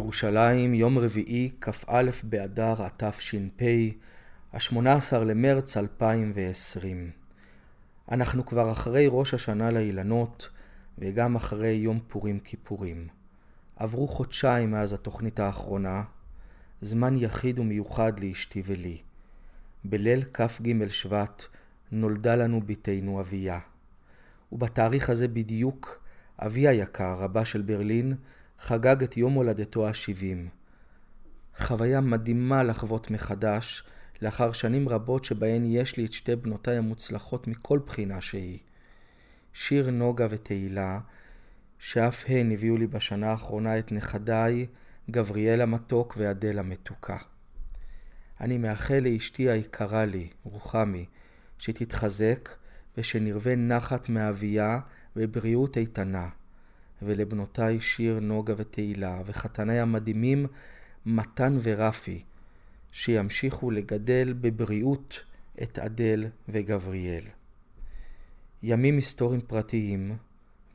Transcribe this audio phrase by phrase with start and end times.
[0.00, 3.62] ירושלים, יום רביעי, כ"א באדר התש"פ,
[4.52, 7.10] ה-18 למרץ 2020.
[8.10, 10.48] אנחנו כבר אחרי ראש השנה לאילנות,
[10.98, 13.08] וגם אחרי יום פורים כיפורים.
[13.76, 16.02] עברו חודשיים מאז התוכנית האחרונה,
[16.82, 19.00] זמן יחיד ומיוחד לאשתי ולי.
[19.84, 21.44] בליל כ"ג שבט
[21.92, 23.58] נולדה לנו בתנו אביה.
[24.52, 26.04] ובתאריך הזה בדיוק,
[26.38, 28.14] אבי היקר, רבה של ברלין,
[28.60, 30.48] חגג את יום הולדתו ה-70.
[31.56, 33.84] חוויה מדהימה לחוות מחדש,
[34.22, 38.58] לאחר שנים רבות שבהן יש לי את שתי בנותיי המוצלחות מכל בחינה שהיא.
[39.52, 41.00] שיר נוגה ותהילה,
[41.78, 44.66] שאף הן הביאו לי בשנה האחרונה את נכדיי,
[45.10, 47.18] גבריאל המתוק ואדל המתוקה.
[48.40, 51.06] אני מאחל לאשתי היקרה לי, רוחמי,
[51.58, 52.48] שתתחזק
[52.98, 54.80] ושנרווה נחת מאביה
[55.16, 56.28] ובריאות איתנה.
[57.02, 60.46] ולבנותיי שיר, נוגה ותהילה, וחתניי המדהימים
[61.06, 62.22] מתן ורפי,
[62.92, 65.24] שימשיכו לגדל בבריאות
[65.62, 67.24] את אדל וגבריאל.
[68.62, 70.16] ימים היסטוריים פרטיים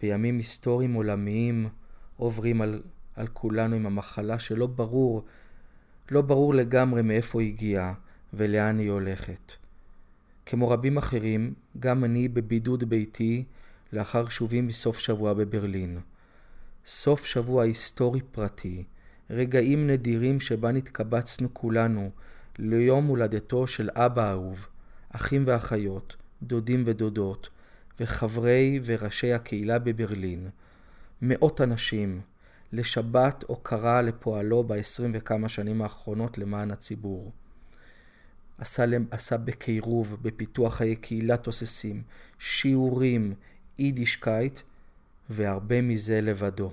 [0.03, 1.70] וימים היסטוריים עולמיים
[2.18, 2.81] עוברים על,
[3.16, 5.26] על כולנו עם המחלה שלא ברור,
[6.12, 7.94] לא ברור לגמרי מאיפה הגיעה
[8.34, 9.52] ולאן היא הולכת.
[10.46, 13.44] כמו רבים אחרים, גם אני בבידוד ביתי
[13.94, 16.00] לאחר שובי מסוף שבוע בברלין.
[16.86, 18.83] סוף שבוע היסטורי פרטי,
[19.30, 22.09] רגעים נדירים שבה נתקבצנו כולנו
[22.59, 24.67] ליום הולדתו של אבא אהוב,
[25.09, 27.50] אחים ואחיות, דודים ודודות,
[28.00, 30.50] וחברי וראשי הקהילה בברלין,
[31.22, 32.22] מאות אנשים,
[32.72, 37.31] לשבת הוקרה לפועלו בעשרים וכמה שנים האחרונות למען הציבור.
[38.57, 42.03] עשה, עשה בקירוב, בפיתוח חיי קהילה תוססים,
[42.40, 43.34] שיעורים,
[43.78, 44.59] יידישקייט,
[45.30, 46.72] והרבה מזה לבדו.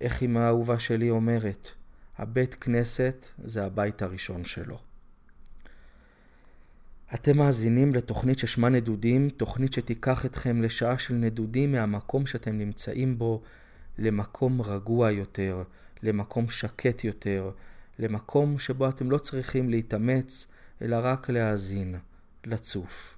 [0.00, 1.68] איך אמא האהובה שלי אומרת,
[2.18, 4.78] הבית כנסת זה הבית הראשון שלו.
[7.14, 13.42] אתם מאזינים לתוכנית ששמה נדודים, תוכנית שתיקח אתכם לשעה של נדודים מהמקום שאתם נמצאים בו
[13.98, 15.62] למקום רגוע יותר,
[16.02, 17.50] למקום שקט יותר,
[17.98, 20.46] למקום שבו אתם לא צריכים להתאמץ,
[20.82, 21.94] אלא רק להאזין,
[22.44, 23.16] לצוף.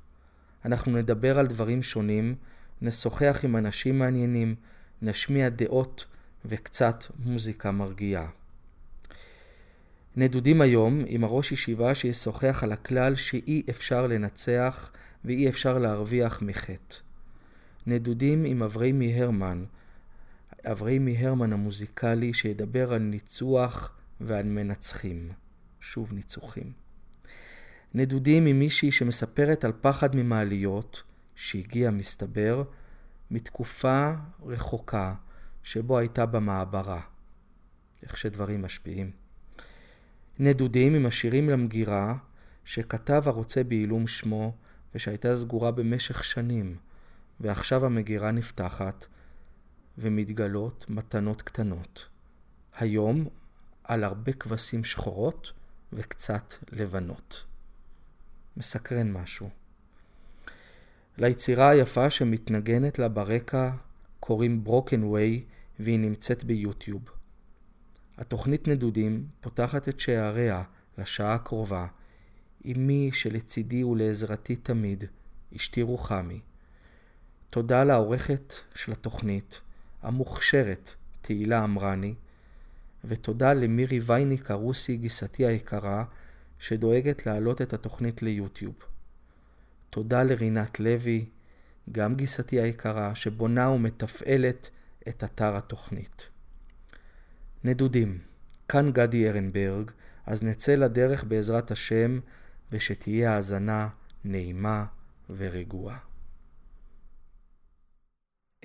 [0.64, 2.34] אנחנו נדבר על דברים שונים,
[2.82, 4.54] נשוחח עם אנשים מעניינים,
[5.02, 6.06] נשמיע דעות
[6.44, 8.28] וקצת מוזיקה מרגיעה.
[10.16, 14.92] נדודים היום עם הראש ישיבה שישוחח על הכלל שאי אפשר לנצח
[15.24, 16.96] ואי אפשר להרוויח מחטא.
[17.86, 19.64] נדודים עם אברהמי הרמן,
[20.64, 25.28] אברהמי הרמן המוזיקלי שידבר על ניצוח ועל מנצחים.
[25.80, 26.72] שוב ניצוחים.
[27.94, 31.02] נדודים עם מישהי שמספרת על פחד ממעליות,
[31.40, 32.62] שהגיע, מסתבר,
[33.30, 34.12] מתקופה
[34.42, 35.14] רחוקה
[35.62, 37.00] שבו הייתה במעברה.
[38.02, 39.10] איך שדברים משפיעים.
[40.38, 42.14] נדודים עם השירים למגירה
[42.64, 44.56] שכתב הרוצה בעילום שמו
[44.94, 46.76] ושהייתה סגורה במשך שנים,
[47.40, 49.06] ועכשיו המגירה נפתחת
[49.98, 52.08] ומתגלות מתנות קטנות.
[52.78, 53.28] היום
[53.84, 55.52] על הרבה כבשים שחורות
[55.92, 57.44] וקצת לבנות.
[58.56, 59.59] מסקרן משהו.
[61.20, 63.70] ליצירה היפה שמתנגנת לה ברקע
[64.20, 65.44] קוראים ברוקן ווי
[65.80, 67.02] והיא נמצאת ביוטיוב.
[68.18, 70.62] התוכנית נדודים פותחת את שעריה
[70.98, 71.86] לשעה הקרובה
[72.64, 75.04] עם מי שלצידי ולעזרתי תמיד,
[75.56, 76.40] אשתי רוחמי.
[77.50, 79.60] תודה לעורכת של התוכנית,
[80.02, 82.14] המוכשרת תהילה אמרני,
[83.04, 86.04] ותודה למירי וייניק הרוסי, גיסתי היקרה,
[86.58, 88.89] שדואגת להעלות את התוכנית ליוטיוב.
[89.90, 91.28] תודה לרינת לוי,
[91.92, 94.70] גם גיסתי היקרה, שבונה ומתפעלת
[95.08, 96.28] את אתר התוכנית.
[97.64, 98.18] נדודים,
[98.68, 99.90] כאן גדי ארנברג,
[100.26, 102.20] אז נצא לדרך בעזרת השם,
[102.72, 103.88] ושתהיה האזנה
[104.24, 104.86] נעימה
[105.30, 105.98] ורגועה.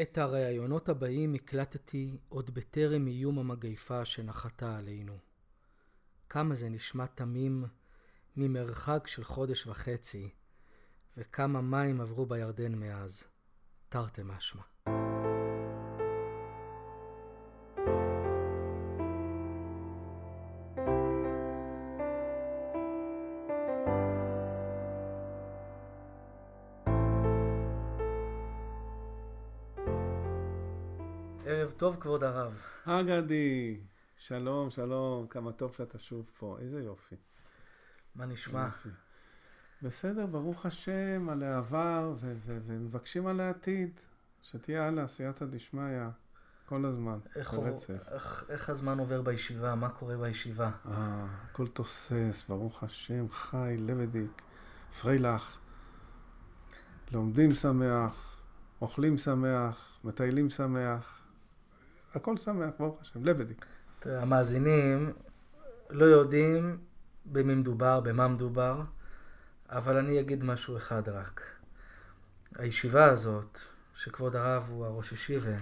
[0.01, 5.17] את הראיונות הבאים הקלטתי עוד בטרם איום המגפה שנחתה עלינו.
[6.29, 7.65] כמה זה נשמע תמים
[8.37, 10.29] ממרחק של חודש וחצי,
[11.17, 13.23] וכמה מים עברו בירדן מאז.
[13.89, 14.61] תרתי משמע.
[31.45, 32.61] ערב טוב, כבוד הרב.
[32.85, 33.79] אגדי,
[34.17, 37.15] שלום, שלום, כמה טוב שאתה שוב פה, איזה יופי.
[38.15, 38.65] מה נשמע?
[38.65, 39.04] יופי.
[39.85, 43.89] בסדר, ברוך השם, על העבר, ו- ו- ומבקשים על העתיד,
[44.41, 46.03] שתהיה הלאה, סייעתא דשמיא.
[46.65, 48.09] כל הזמן, איך, ברצף.
[48.11, 49.75] איך, איך הזמן עובר בישיבה?
[49.75, 50.71] מה קורה בישיבה?
[50.91, 54.41] אה, הכל תוסס, ברוך השם, חי, לבדיק,
[55.01, 55.57] פריילך.
[57.11, 58.41] לומדים שמח,
[58.81, 61.21] אוכלים שמח, מטיילים שמח,
[62.13, 63.65] הכל שמח, ברוך השם, לבדיק.
[64.05, 65.13] המאזינים
[65.89, 66.77] לא יודעים
[67.25, 68.81] במי מדובר, במה מדובר,
[69.69, 71.41] אבל אני אגיד משהו אחד רק.
[72.55, 73.59] הישיבה הזאת,
[73.95, 75.57] שכבוד הרב הוא הראש ישיבה,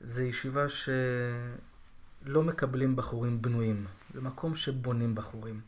[0.00, 3.84] זה ישיבה שלא מקבלים בחורים בנויים.
[4.14, 5.60] זה מקום שבונים בחורים.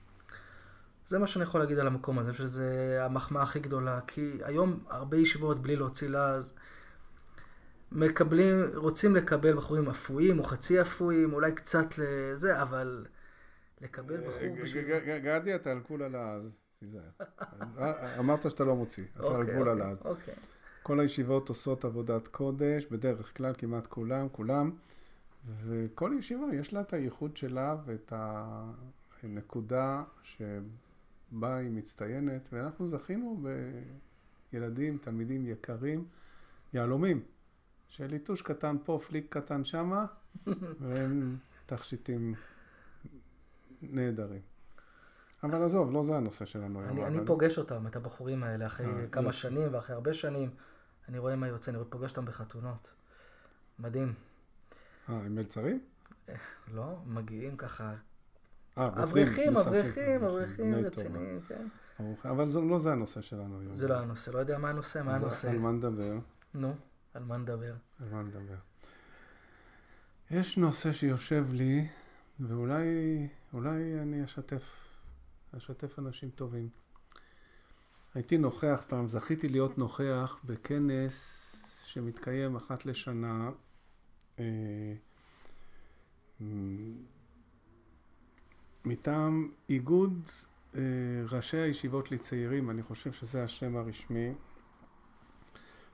[1.06, 5.16] זה מה שאני יכול להגיד על המקום הזה, שזה המחמאה הכי גדולה, כי היום הרבה
[5.16, 6.54] ישיבות בלי להוציא לעז,
[7.92, 13.06] מקבלים, רוצים לקבל בחורים אפויים או חצי אפויים, אולי קצת לזה, אבל
[13.80, 14.98] לקבל בחור בשביל...
[15.18, 18.18] גדי, אתה על גבול הלעז, תיזהר.
[18.18, 19.98] אמרת שאתה לא מוציא, אתה על אוקיי, גבול אוקיי, הלעז.
[20.04, 20.34] אוקיי.
[20.82, 24.70] כל הישיבות עושות עבודת קודש, בדרך כלל כמעט כולם, כולם,
[25.64, 28.12] וכל ישיבה יש לה את הייחוד שלה ואת
[29.22, 33.42] הנקודה שבה היא מצטיינת, ואנחנו זכינו
[34.52, 36.04] בילדים, תלמידים יקרים,
[36.72, 37.22] יהלומים,
[37.88, 40.06] של ליטוש קטן פה, פליק קטן שמה,
[40.80, 41.36] והם
[41.66, 42.34] תכשיטים
[43.82, 44.53] נהדרים.
[45.44, 46.90] אבל עזוב, לא זה הנושא שלנו היום.
[46.90, 50.50] אני, אני פוגש אותם, את הבחורים האלה, אחרי אה, כמה שנים ואחרי הרבה שנים.
[51.08, 52.90] אני רואה מה יוצא, אני פוגש אותם בחתונות.
[53.78, 54.14] מדהים.
[55.08, 55.80] אה, הם מלצרים?
[56.74, 57.94] לא, מגיעים ככה.
[58.78, 61.66] אה, אברכים, אברכים, אברכים רציניים, כן.
[62.24, 63.76] אבל זה, לא זה הנושא שלנו היום.
[63.76, 65.50] זה לא הנושא, לא יודע מה הנושא, מה הנושא.
[65.50, 66.14] על מה נדבר?
[66.54, 66.74] נו,
[67.14, 67.74] על מה נדבר?
[68.00, 68.56] על מה נדבר.
[70.30, 71.88] יש נושא שיושב לי,
[72.40, 74.93] ואולי אולי אני אשתף,
[75.56, 76.68] אשתף אנשים טובים.
[78.14, 81.14] הייתי נוכח פעם, זכיתי להיות נוכח בכנס
[81.86, 83.50] שמתקיים אחת לשנה.
[84.38, 84.94] אה,
[88.84, 90.30] מטעם איגוד
[90.74, 90.80] אה,
[91.30, 94.32] ראשי הישיבות לצעירים, אני חושב שזה השם הרשמי.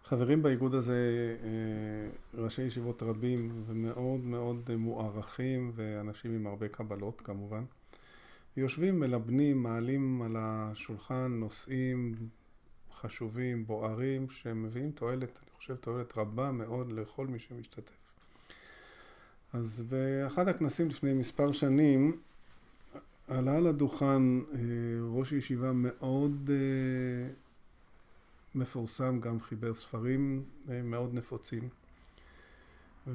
[0.04, 7.64] חברים באיגוד הזה אה, ראשי ישיבות רבים ומאוד מאוד מוערכים ואנשים עם הרבה קבלות כמובן.
[8.56, 12.14] יושבים, מלבנים, מעלים על השולחן נושאים
[12.92, 17.92] חשובים, בוערים, שמביאים תועלת, אני חושב תועלת רבה מאוד לכל מי שמשתתף.
[19.52, 22.20] אז באחד הכנסים לפני מספר שנים
[23.28, 24.58] עלה על הדוכן אה,
[25.10, 27.32] ראש ישיבה מאוד אה,
[28.54, 31.68] מפורסם, גם חיבר ספרים אה, מאוד נפוצים.
[33.06, 33.14] והוא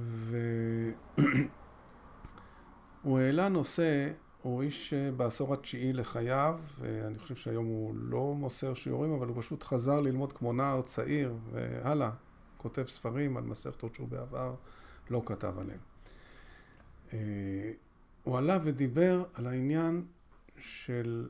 [3.26, 4.12] העלה נושא
[4.46, 9.42] הוא איש אה, בעשור התשיעי לחייו, ואני חושב שהיום הוא לא מוסר שיעורים, אבל הוא
[9.42, 12.12] פשוט חזר ללמוד כמו נער צעיר, והלאה,
[12.58, 14.56] כותב ספרים על מסכתות שהוא בעבר
[15.10, 15.80] לא כתב עליהם.
[17.14, 17.72] אה,
[18.24, 20.06] הוא עלה ודיבר על העניין
[20.58, 21.30] של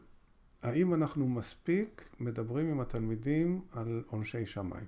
[0.63, 4.85] האם אנחנו מספיק מדברים עם התלמידים על עונשי שמיים.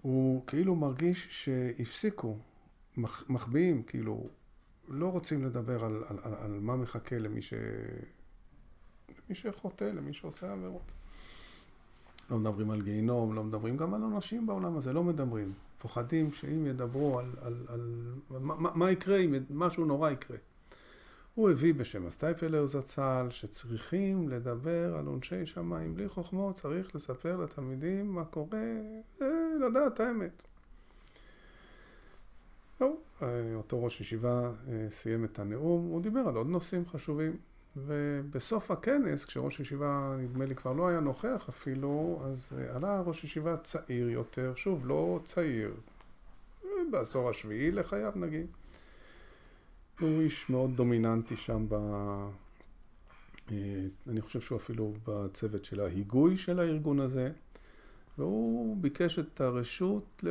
[0.00, 2.38] הוא כאילו מרגיש שהפסיקו,
[3.28, 4.28] מחביאים, כאילו,
[4.90, 7.54] לא רוצים לדבר על, על, על, על מה מחכה למי, ש...
[9.08, 10.92] למי שחוטא, למי שעושה עבירות.
[12.30, 15.52] לא מדברים על גיהינום, לא מדברים גם על אנשים בעולם הזה, לא מדברים.
[15.78, 20.36] פוחדים שאם ידברו על, על, על מה, מה יקרה אם משהו נורא יקרה.
[21.34, 28.14] הוא הביא בשם הסטייפלר זצ"ל שצריכים לדבר על עונשי שמיים בלי חוכמות, צריך לספר לתלמידים
[28.14, 28.58] מה קורה,
[29.22, 29.26] אה,
[29.66, 30.42] לדעת האמת.
[32.80, 37.36] זהו, אה, אותו ראש ישיבה אה, סיים את הנאום, הוא דיבר על עוד נושאים חשובים.
[37.76, 43.24] ובסוף הכנס, כשראש ישיבה נדמה לי כבר לא היה נוכח אפילו, אז אה, עלה ראש
[43.24, 45.74] ישיבה צעיר יותר, שוב, לא צעיר,
[46.90, 48.46] בעשור השביעי לחייו נגיד.
[50.00, 51.74] הוא איש מאוד דומיננטי שם ב...
[54.08, 57.30] אני חושב שהוא אפילו בצוות של ההיגוי של הארגון הזה,
[58.18, 60.24] והוא ביקש את הרשות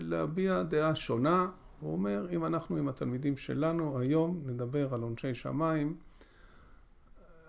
[0.00, 1.48] להביע דעה שונה
[1.80, 5.96] הוא אומר, אם אנחנו עם התלמידים שלנו היום נדבר על עונשי שמיים,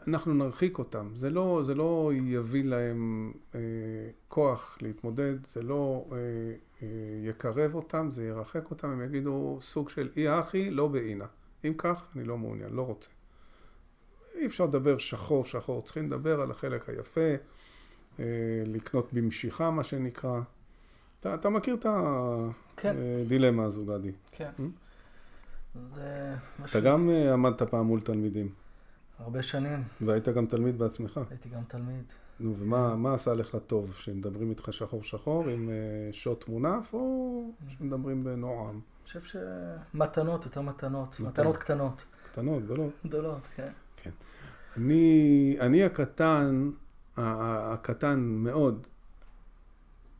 [0.08, 1.10] אנחנו נרחיק אותם.
[1.14, 3.60] זה לא, זה לא יביא להם אה,
[4.28, 6.18] כוח להתמודד, זה לא אה,
[6.82, 6.88] אה,
[7.30, 11.26] יקרב אותם, זה ירחק אותם, הם יגידו סוג של אי אחי, לא באינה.
[11.66, 13.10] אם כך, אני לא מעוניין, לא רוצה.
[14.36, 17.32] אי אפשר לדבר שחור שחור, צריכים לדבר על החלק היפה,
[18.20, 18.26] אה,
[18.66, 20.42] לקנות במשיכה מה שנקרא.
[21.20, 22.96] אתה, אתה מכיר את הדילמה כן.
[23.60, 24.12] הזו, גדי.
[24.32, 24.50] כן.
[24.58, 24.62] Hmm?
[25.90, 26.36] זה...
[26.66, 28.50] אתה גם אה, עמדת פעם מול תלמידים.
[29.20, 29.84] הרבה שנים.
[30.02, 31.20] והיית גם תלמיד בעצמך.
[31.30, 32.04] הייתי גם תלמיד.
[32.40, 33.94] נו, ומה מה עשה לך טוב?
[33.94, 38.70] שמדברים איתך שחור שחור עם אה, שוט מונף, או שמדברים בנועם?
[38.70, 41.20] אני חושב שמתנות, יותר מתנות.
[41.20, 41.58] מתנות.
[41.58, 42.06] קטנות.
[42.26, 42.92] קטנות, גדולות.
[43.06, 43.70] גדולות, כן.
[44.78, 46.70] אני, אני הקטן,
[47.18, 48.88] הקטן מאוד,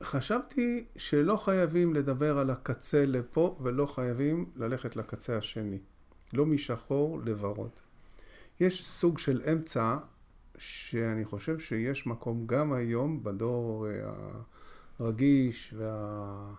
[0.04, 5.80] חשבתי שלא חייבים לדבר על הקצה לפה ולא חייבים ללכת לקצה השני.
[6.34, 7.72] לא משחור לוורוד.
[8.60, 9.98] יש סוג של אמצע
[10.58, 14.12] שאני חושב שיש מקום גם היום בדור אה,
[15.00, 16.54] הרגיש וה...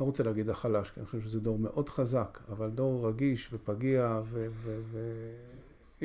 [0.00, 4.20] לא רוצה להגיד החלש, כי אני חושב שזה דור מאוד חזק, אבל דור רגיש ופגיע
[4.24, 4.46] ו...
[4.50, 4.80] ו...
[4.90, 4.98] ו...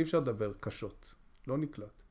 [0.02, 1.16] אפשר לדבר קשות,
[1.48, 2.02] לא נקלט.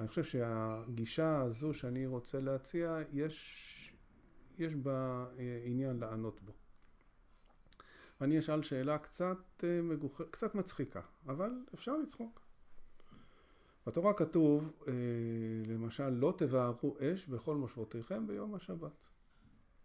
[0.00, 3.75] אני חושב שהגישה הזו שאני רוצה להציע, יש,
[4.58, 6.52] יש בה אה, עניין לענות בו.
[8.20, 10.20] ואני אשאל שאלה קצת, אה, מגוח...
[10.30, 12.40] קצת מצחיקה, אבל אפשר לצחוק.
[13.86, 14.92] בתורה כתוב, אה,
[15.66, 19.06] למשל, לא תבערו אש בכל מושבותיכם ביום השבת.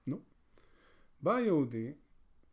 [0.08, 0.20] נו.
[1.22, 1.94] בא יהודי,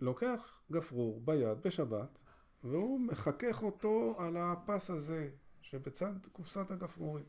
[0.01, 2.19] לוקח גפרור ביד בשבת,
[2.65, 5.31] והוא מחכך אותו על הפס הזה
[5.63, 7.25] שבצד קופסת הגפרורים.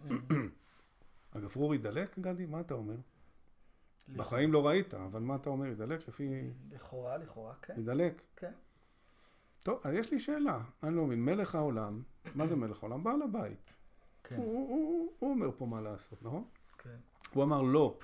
[1.32, 2.46] הגפרור ידלק, גדי?
[2.46, 2.96] מה אתה אומר?
[4.08, 5.66] בחיים לא ראית, אבל מה אתה אומר?
[5.66, 6.50] ידלק לפי...
[6.70, 7.74] לכאורה, לכאורה, כן.
[7.78, 8.22] ידלק.
[8.36, 8.52] כן.
[9.62, 10.60] טוב, אז יש לי שאלה.
[10.82, 12.02] אני לא מבין, מלך העולם,
[12.34, 13.04] מה זה מלך העולם?
[13.04, 13.76] בעל הבית.
[14.24, 14.36] כן.
[14.36, 16.44] הוא, הוא, הוא, הוא אומר פה מה לעשות, נכון?
[16.78, 16.96] כן.
[17.34, 17.98] הוא אמר לא,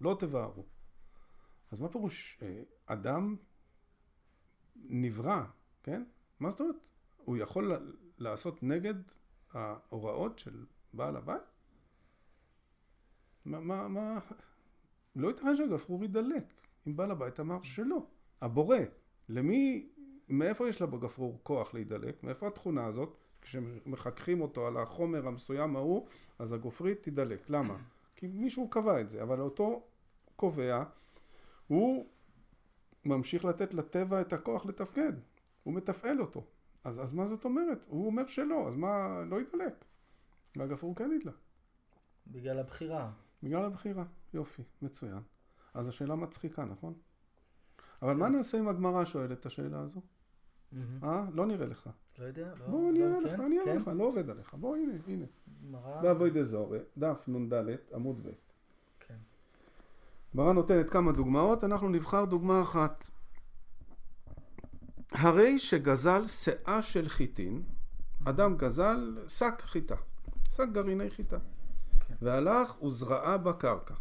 [0.00, 0.64] לא תבערו.
[1.70, 2.38] אז מה פירוש?
[2.42, 3.36] אה, אדם
[4.76, 5.44] נברא,
[5.82, 6.04] כן?
[6.40, 6.86] מה זאת אומרת?
[7.16, 7.72] הוא יכול
[8.18, 8.94] לעשות נגד
[9.52, 11.42] ההוראות של בעל הבית?
[13.44, 14.18] מה, מה, מה...
[15.18, 16.44] לא ייתכן שהגפרור ידלק,
[16.86, 18.06] אם בעל הבית אמר שלא.
[18.42, 18.78] הבורא,
[19.28, 19.88] למי,
[20.28, 22.24] מאיפה יש לגפרור כוח להידלק?
[22.24, 23.16] מאיפה התכונה הזאת?
[23.42, 26.06] כשמחככים אותו על החומר המסוים ההוא,
[26.38, 27.50] אז הגופרית תידלק.
[27.50, 27.76] למה?
[28.16, 29.82] כי מישהו קבע את זה, אבל אותו
[30.36, 30.84] קובע,
[31.66, 32.06] הוא
[33.04, 35.12] ממשיך לתת לטבע את הכוח לתפקד.
[35.62, 36.44] הוא מתפעל אותו.
[36.84, 37.86] אז, אז מה זאת אומרת?
[37.88, 39.84] הוא אומר שלא, אז מה, לא ידלק.
[40.56, 41.34] והגפרור כן ידלק.
[42.26, 43.10] בגלל הבחירה.
[43.42, 44.04] בגלל הבחירה.
[44.34, 45.20] יופי, מצוין.
[45.74, 46.94] אז השאלה מצחיקה, נכון?
[48.02, 50.00] אבל מה נעשה אם הגמרא שואלת את השאלה הזו?
[51.02, 51.24] אה?
[51.32, 51.90] לא נראה לך.
[52.18, 52.66] לא יודע, לא...
[52.66, 53.76] בוא אני לא, אראה כן, לך, אני אראה כן.
[53.76, 54.54] לך, לא עובד עליך.
[54.54, 55.24] בוא הנה, הנה.
[56.02, 57.52] באבוי דזורי, דף נ"ד,
[57.94, 58.30] עמוד ב'.
[59.00, 59.16] כן.
[60.34, 63.08] נותנת כמה דוגמאות, אנחנו נבחר דוגמה אחת.
[65.12, 67.62] הרי שגזל שאה של חיטין,
[68.24, 69.96] אדם גזל שק חיטה,
[70.50, 71.38] שק גרעיני חיטה,
[72.08, 72.14] כן.
[72.22, 73.94] והלך וזרעה בקרקע.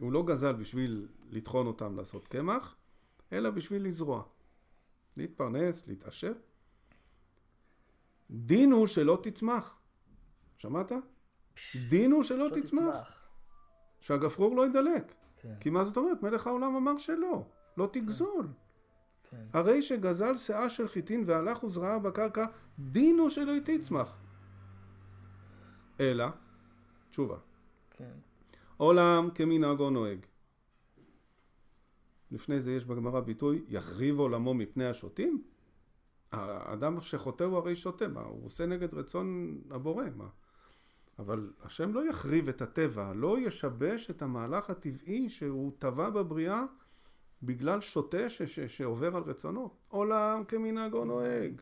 [0.00, 2.76] הוא לא גזל בשביל לטחון אותם לעשות קמח,
[3.32, 4.22] אלא בשביל לזרוע.
[5.16, 6.32] להתפרנס, להתעשר.
[8.30, 9.80] דין הוא שלא תצמח.
[10.56, 10.92] שמעת?
[11.88, 13.28] דין הוא שלא שלא תצמח.
[14.00, 15.14] שהגפרור לא ידלק.
[15.36, 16.22] כן, כי מה זאת אומרת?
[16.22, 17.46] מלך העולם אמר שלא.
[17.76, 18.48] לא תגזול.
[19.30, 19.46] כן.
[19.52, 22.46] הרי שגזל שאה של חיטין והלך וזרעה בקרקע,
[22.78, 24.16] דין הוא שלא תצמח.
[26.00, 26.26] אלא,
[27.10, 27.36] תשובה,
[27.90, 28.14] כן.
[28.76, 30.18] עולם כמנהגו נוהג.
[32.30, 35.42] לפני זה יש בגמרא ביטוי, יחריב עולמו מפני השוטים?
[36.32, 38.20] האדם שחוטא הוא הרי שוטה, מה?
[38.20, 40.28] הוא עושה נגד רצון הבורא, מה?
[41.18, 46.64] אבל השם לא יחריב את הטבע, לא ישבש את המהלך הטבעי שהוא טבע בבריאה
[47.42, 49.70] בגלל שוטה ש- ש- שעובר על רצונו.
[49.88, 51.60] עולם כמנהגו נוהג.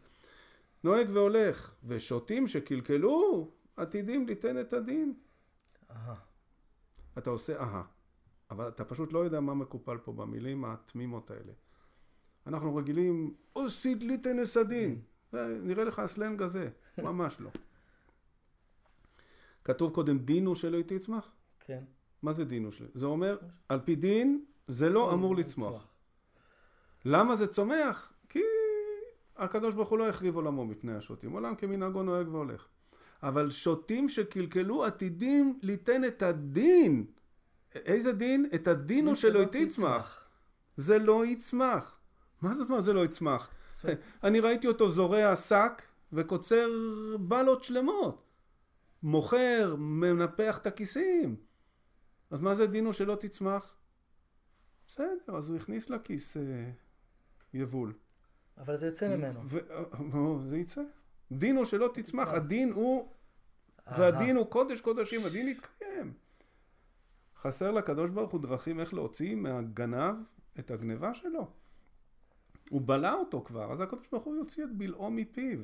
[0.84, 5.14] נוהג והולך, ושוטים שקלקלו עתידים ליתן את הדין.
[5.90, 6.14] אהה.
[7.18, 7.82] אתה עושה אהה,
[8.50, 11.52] אבל אתה פשוט לא יודע מה מקופל פה במילים התמימות האלה.
[12.46, 15.00] אנחנו רגילים, עושית ליתן את הדין.
[15.32, 17.50] זה נראה לך הסלנג הזה, ממש לא.
[19.64, 21.32] כתוב קודם דין הוא שלא תצמח?
[21.60, 21.84] כן.
[22.22, 22.88] מה זה דין הוא שלא?
[22.94, 25.86] זה אומר, על פי דין זה לא אמור לצמוח.
[27.04, 28.12] למה זה צומח?
[28.28, 28.40] כי
[29.36, 31.32] הקדוש ברוך הוא לא החריב עולמו מפני השוטים.
[31.32, 32.68] עולם כמנהגו נוהג והולך.
[33.22, 37.06] אבל שוטים שקלקלו עתידים ליתן את הדין.
[37.74, 38.46] איזה דין?
[38.54, 40.28] את הדין הוא שלא תצמח.
[40.76, 42.00] זה לא יצמח.
[42.42, 43.50] מה זאת אומרת זה לא יצמח?
[44.24, 45.82] אני ראיתי אותו זורע שק
[46.12, 46.68] וקוצר
[47.20, 48.22] בלות שלמות.
[49.02, 51.36] מוכר, מנפח את הכיסים.
[52.30, 53.74] אז מה זה דינו שלא תצמח?
[54.88, 56.70] בסדר, אז הוא הכניס לכיס אה,
[57.54, 57.92] יבול.
[58.58, 59.40] אבל זה יוצא ממנו.
[59.44, 59.76] ו- אה,
[60.14, 60.82] אה, זה יצא.
[61.32, 62.28] דין הוא שלא תצמח.
[62.28, 63.12] הדין הוא.
[63.96, 66.12] והדין הוא קודש קודשים, הדין יתקיים.
[67.36, 70.14] חסר לקדוש ברוך הוא דרכים איך להוציא מהגנב
[70.58, 71.50] את הגניבה שלו.
[72.70, 75.58] הוא בלע אותו כבר, אז הקדוש ברוך הוא יוציא את בלעו מפיו.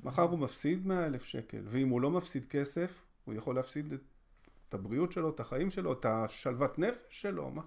[0.00, 3.92] מחר הוא מפסיד 100 אלף שקל, ואם הוא לא מפסיד כסף, הוא יכול להפסיד
[4.68, 7.50] את הבריאות שלו, את החיים שלו, את השלוות נפש שלו.
[7.50, 7.62] מה...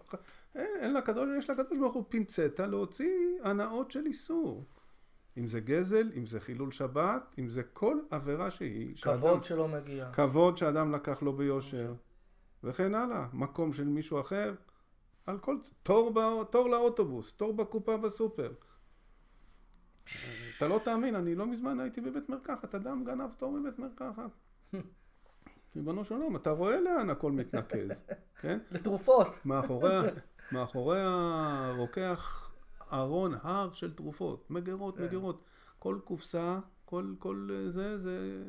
[0.56, 4.66] אין, אין לקדוש, יש לקדוש ברוך הוא פינצטה להוציא הנאות של איסור.
[5.38, 8.96] אם זה גזל, אם זה חילול שבת, אם זה כל עבירה שהיא.
[9.02, 10.12] כבוד שאדם, שלא מגיע.
[10.14, 11.94] כבוד שאדם לקח לו ביושר.
[12.64, 13.28] וכן הלאה.
[13.34, 14.54] מקום של מישהו אחר,
[15.26, 15.58] על כל...
[15.84, 18.54] תור, בא, תור לאוטובוס, תור בקופה בסופר.
[20.58, 24.32] אתה לא תאמין, אני לא מזמן הייתי בבית מרקחת, אדם גנב תור בבית מרקחת.
[25.76, 28.04] ריבונו של עולם, אתה רואה לאן הכל מתנקז,
[28.42, 28.60] כן?
[28.72, 29.46] לתרופות.
[30.52, 32.45] מאחורי הרוקח
[32.94, 35.04] ארון הר של תרופות, מגירות, כן.
[35.04, 35.44] מגירות.
[35.80, 38.44] כל קופסה, כל, כל זה, זה...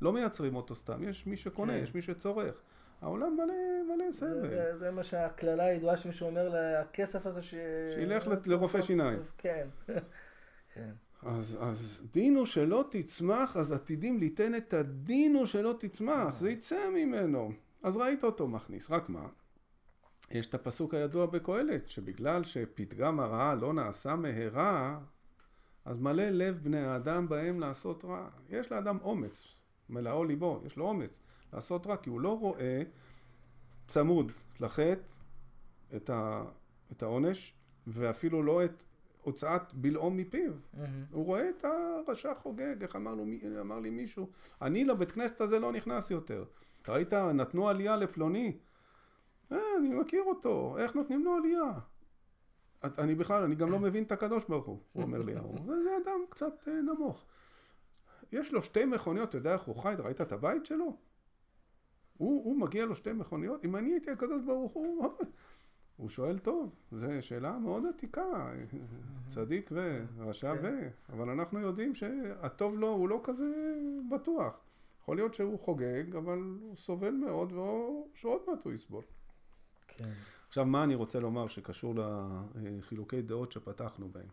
[0.00, 1.82] לא מייצרים אותו סתם, יש מי שקונה, כן.
[1.82, 2.62] יש מי שצורך.
[3.00, 4.48] העולם מלא, מלא סבל.
[4.48, 7.54] זה, זה, זה מה שהקללה הידועה שמישהו אומר, הכסף הזה ש...
[7.94, 9.18] שילך לרופא שיניים.
[9.38, 9.68] כן.
[10.74, 10.90] כן.
[11.22, 16.50] אז, אז דין הוא שלא תצמח, אז עתידים ליתן את הדין הוא שלא תצמח, זה
[16.50, 17.52] יצא ממנו.
[17.82, 19.26] אז ראית אותו מכניס, רק מה?
[20.30, 25.00] יש את הפסוק הידוע בקהלת, שבגלל שפתגם הרעה לא נעשה מהרה,
[25.84, 28.28] אז מלא לב בני האדם בהם לעשות רע.
[28.48, 29.46] יש לאדם אומץ,
[29.88, 31.22] מלאו ליבו, יש לו אומץ
[31.52, 32.82] לעשות רע, כי הוא לא רואה
[33.86, 34.94] צמוד לחטא
[35.96, 36.44] את, ה,
[36.92, 37.54] את העונש,
[37.86, 38.82] ואפילו לא את
[39.22, 40.52] הוצאת בלעום מפיו.
[40.52, 40.78] Mm-hmm.
[41.12, 43.24] הוא רואה את הרשע חוגג, איך אמר, לו,
[43.60, 44.28] אמר לי מישהו,
[44.62, 46.44] אני לבית כנסת הזה לא נכנס יותר.
[46.88, 48.56] ראית, נתנו עלייה לפלוני.
[49.52, 51.72] אה, אני מכיר אותו, איך נותנים לו עלייה?
[52.84, 55.34] אני בכלל, אני גם לא מבין את הקדוש ברוך הוא, הוא אומר לי,
[55.82, 57.24] זה אדם קצת אה, נמוך.
[58.32, 60.96] יש לו שתי מכוניות, אתה יודע איך הוא חי, ראית את הבית שלו?
[62.18, 65.08] הוא, הוא מגיע לו שתי מכוניות, אם אני הייתי הקדוש ברוך הוא,
[65.96, 68.52] הוא שואל טוב, זו שאלה מאוד עתיקה,
[69.28, 73.74] צדיק ו, רשע ו, אבל אנחנו יודעים שהטוב לו הוא לא כזה
[74.10, 74.60] בטוח.
[75.00, 79.02] יכול להיות שהוא חוגג, אבל הוא סובל מאוד, ושעוד מעט הוא יסבול.
[80.02, 80.10] כן.
[80.48, 81.94] עכשיו, מה אני רוצה לומר שקשור
[82.54, 84.28] לחילוקי דעות שפתחנו בהם?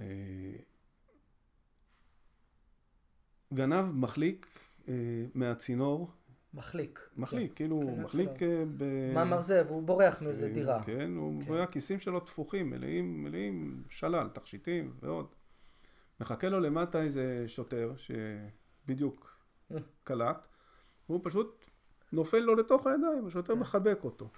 [0.00, 0.56] אה,
[3.54, 4.46] גנב מחליק
[4.88, 4.94] אה,
[5.34, 6.10] מהצינור
[6.54, 7.08] מחליק.
[7.16, 7.54] מחליק, כן.
[7.54, 8.84] כאילו, כן, מחליק אה, ב...
[9.14, 10.82] מה מרזב, הוא בורח מאיזה כן, דירה.
[10.82, 11.52] כן, הוא, כן.
[11.52, 15.26] והכיסים שלו תפוחים, מלאים, מלאים שלל, תכשיטים ועוד.
[16.20, 19.36] מחכה לו למטה איזה שוטר שבדיוק
[20.04, 20.46] קלט,
[21.08, 21.64] והוא פשוט
[22.12, 23.60] נופל לו לתוך הידיים, השוטר כן.
[23.60, 24.28] מחבק אותו.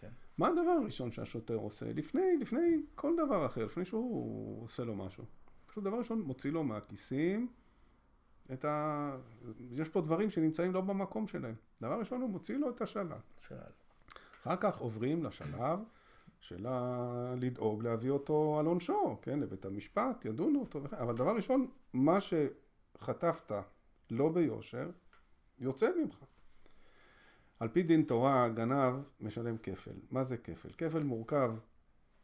[0.00, 0.10] כן.
[0.38, 1.92] מה הדבר הראשון שהשוטר עושה?
[1.92, 5.24] לפני, לפני כל דבר אחר, לפני שהוא עושה לו משהו.
[5.66, 7.48] פשוט דבר ראשון, מוציא לו מהכיסים
[8.52, 9.16] את ה...
[9.70, 11.54] יש פה דברים שנמצאים לא במקום שלהם.
[11.80, 13.18] דבר ראשון, הוא מוציא לו את השלל.
[13.38, 13.58] שלל.
[14.42, 15.78] אחר כך עוברים לשלב
[16.40, 17.34] של ה...
[17.36, 20.96] לדאוג להביא אותו על עונשו, כן, לבית המשפט, ידונו אותו וכן.
[20.96, 23.52] אבל דבר ראשון, מה שחטפת
[24.10, 24.90] לא ביושר,
[25.58, 26.24] יוצא ממך.
[27.64, 29.92] על פי דין תורה, גנב משלם כפל.
[30.10, 30.68] מה זה כפל?
[30.78, 31.54] כפל מורכב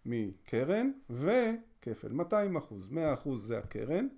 [0.06, 2.12] מקרן וכפל.
[2.12, 2.90] 200 אחוז.
[2.90, 4.08] 100 אחוז זה הקרן,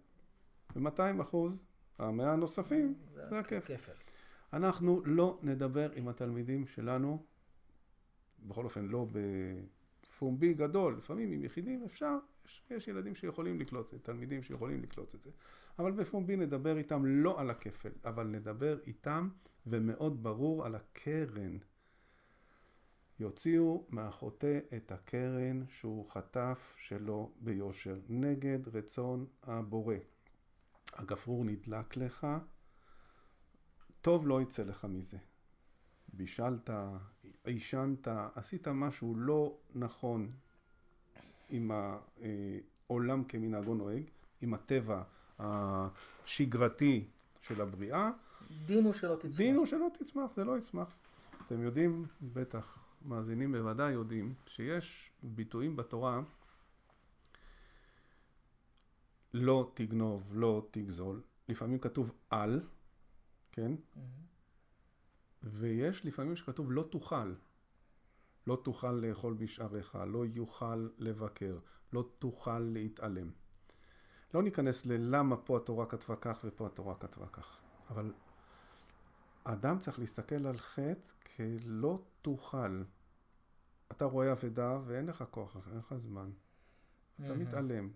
[0.76, 1.62] ו-200 אחוז
[1.98, 3.76] המאה הנוספים זה, זה הכפל.
[3.76, 3.92] כפל.
[4.52, 7.22] אנחנו לא נדבר עם התלמידים שלנו,
[8.46, 9.06] בכל אופן לא
[10.12, 14.82] בפומבי גדול, לפעמים עם יחידים אפשר, יש, יש ילדים שיכולים לקלוט את זה, תלמידים שיכולים
[14.82, 15.30] לקלוט את זה,
[15.78, 19.28] אבל בפומבי נדבר איתם לא על הכפל, אבל נדבר איתם
[19.66, 21.58] ומאוד ברור על הקרן.
[23.20, 29.96] יוציאו מהחוטא את הקרן שהוא חטף שלא ביושר, נגד רצון הבורא.
[30.92, 32.26] הגפרור נדלק לך,
[34.00, 35.18] טוב לא יצא לך מזה.
[36.12, 36.70] בישלת,
[37.44, 40.30] עישנת, עשית משהו לא נכון
[41.50, 41.70] עם
[42.90, 44.02] העולם כמנהגו נוהג,
[44.40, 45.02] עם הטבע
[45.38, 47.04] השגרתי
[47.40, 48.10] של הבריאה.
[48.66, 49.36] דין הוא שלא תצמח.
[49.36, 50.94] דין הוא שלא תצמח, זה לא יצמח.
[51.46, 56.20] אתם יודעים, בטח מאזינים בוודאי יודעים, שיש ביטויים בתורה
[59.34, 61.20] לא תגנוב, לא תגזול.
[61.48, 62.60] לפעמים כתוב על,
[63.52, 63.72] כן?
[63.74, 64.21] Mm-hmm.
[65.42, 67.34] ויש לפעמים שכתוב לא תוכל.
[68.46, 71.58] לא תוכל לאכול בשעריך, לא יוכל לבקר,
[71.92, 73.30] לא תוכל להתעלם.
[74.34, 78.12] לא ניכנס ללמה פה התורה כתבה כך ופה התורה כתבה כך, אבל
[79.44, 82.82] אדם צריך להסתכל על חטא כלא תוכל.
[83.92, 86.30] אתה רואה אבדה ואין לך כוח, אין לך זמן.
[87.14, 87.34] אתה.
[87.34, 87.90] מתעלם.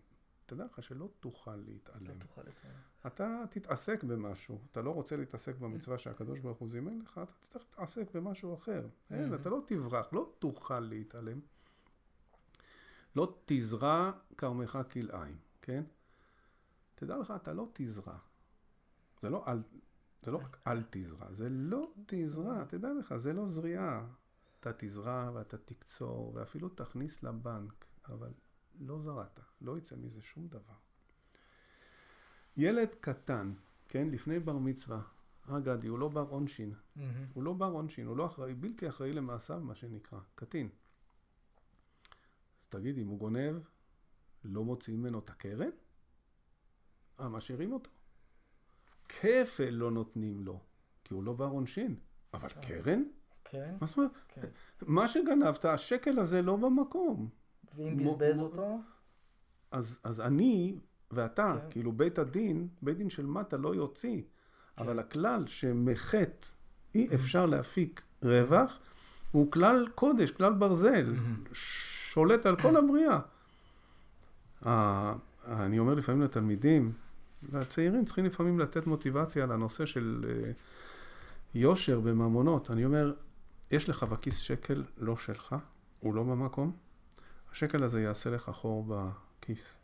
[0.46, 2.06] תדע לך שלא תוכל להתעלם.
[2.06, 2.74] לא תוכל להתעלם.
[3.06, 7.64] אתה תתעסק במשהו, אתה לא רוצה להתעסק במצווה שהקדוש ברוך הוא זימן לך, אתה תצטרך
[7.70, 8.88] להתעסק במשהו אחר.
[9.10, 11.40] אין, אתה לא תברח, לא תוכל להתעלם.
[13.16, 15.84] לא תזרע כרמך כלאיים, כן?
[16.94, 18.18] תדע לך, אתה לא תזרע.
[19.20, 19.62] זה לא אל,
[20.22, 24.06] זה לא רק אל תזרע, זה לא תזרע, תדע לך, זה לא זריעה.
[24.60, 28.32] אתה תזרע ואתה תקצור, ואפילו תכניס לבנק, אבל
[28.80, 30.85] לא זרעת, לא יצא מזה שום דבר.
[32.56, 33.52] ילד קטן,
[33.88, 35.00] כן, לפני בר מצווה,
[35.50, 36.72] אה גדי, הוא לא בר עונשין.
[36.72, 37.00] Mm-hmm.
[37.34, 40.68] הוא לא בר עונשין, הוא לא אחראי, בלתי אחראי למעשיו, מה שנקרא, קטין.
[42.62, 43.56] אז תגיד, אם הוא גונב,
[44.44, 45.70] לא מוציאים ממנו את הקרן?
[47.20, 47.90] אה, משאירים אותו?
[49.08, 50.60] כפל לא נותנים לו,
[51.04, 51.96] כי הוא לא בר עונשין.
[52.34, 52.62] אבל אה.
[52.62, 53.02] קרן?
[53.44, 53.76] כן.
[53.80, 54.10] מה זאת אומרת?
[54.28, 54.48] כן.
[54.82, 57.28] מה שגנבת, השקל הזה לא במקום.
[57.74, 58.78] ואם בזבז אותו?
[59.70, 60.78] אז, אז אני
[61.16, 61.70] ואתה, כן.
[61.70, 64.22] כאילו בית הדין, בית דין של מטה לא יוציא.
[64.76, 64.84] כן.
[64.84, 66.46] אבל הכלל שמחטא
[66.94, 68.78] אי אפשר להפיק רווח,
[69.32, 71.14] הוא כלל קודש, כלל ברזל,
[71.52, 73.18] שולט על כל הבריאה.
[75.46, 76.92] אני אומר לפעמים לתלמידים,
[77.42, 80.50] והצעירים צריכים לפעמים לתת מוטיבציה לנושא של אה,
[81.54, 82.70] יושר וממונות.
[82.70, 83.12] אני אומר,
[83.70, 85.56] יש לך בכיס שקל לא שלך,
[86.00, 86.72] הוא לא במקום,
[87.52, 89.78] השקל הזה יעשה לך חור בכיס.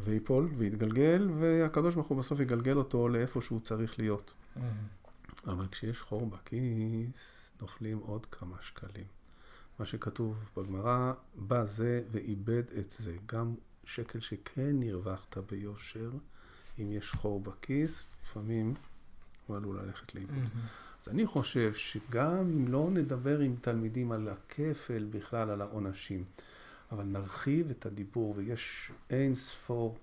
[0.00, 4.32] ויפול ויתגלגל, והקדוש ברוך הוא בסוף יגלגל אותו לאיפה שהוא צריך להיות.
[4.32, 4.60] Mm-hmm.
[5.50, 9.04] אבל כשיש חור בכיס, נופלים עוד כמה שקלים.
[9.78, 13.16] מה שכתוב בגמרא, בא זה ואיבד את זה.
[13.26, 16.10] גם שקל שכן הרווחת ביושר,
[16.78, 18.74] אם יש חור בכיס, לפעמים
[19.46, 20.34] הוא עלול ללכת לאיבוד.
[20.34, 21.02] Mm-hmm.
[21.02, 26.24] אז אני חושב שגם אם לא נדבר עם תלמידים על הכפל בכלל, על העונשים,
[26.92, 29.98] אבל נרחיב את הדיבור, ויש אין ספור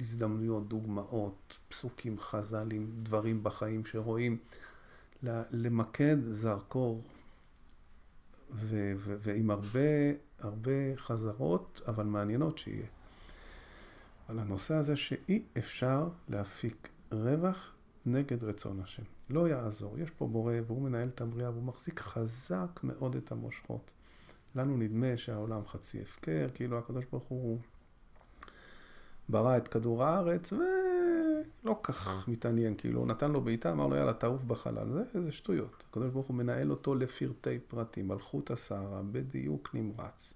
[0.00, 4.38] הזדמנויות, דוגמאות, פסוקים חז"לים, דברים בחיים שרואים,
[5.50, 7.02] למקד זרקור
[8.50, 9.80] ו- ו- ועם הרבה,
[10.38, 12.86] הרבה חזרות, אבל מעניינות שיהיה.
[14.28, 17.72] על הנושא הזה שאי אפשר להפיק רווח
[18.06, 19.02] נגד רצון השם.
[19.30, 19.98] לא יעזור.
[19.98, 23.90] יש פה בורא והוא מנהל את הבריאה והוא מחזיק חזק מאוד את המושכות.
[24.54, 27.58] לנו נדמה שהעולם חצי הפקר, כאילו הקדוש ברוך הוא
[29.28, 32.20] ברא את כדור הארץ ולא כך אה.
[32.28, 35.84] מתעניין, כאילו נתן לו בעיטה, אמר לו יאללה תעוף בחלל, זה, זה שטויות.
[35.90, 40.34] הקדוש ברוך הוא מנהל אותו לפרטי פרטים, מלכות הסערה, בדיוק נמרץ.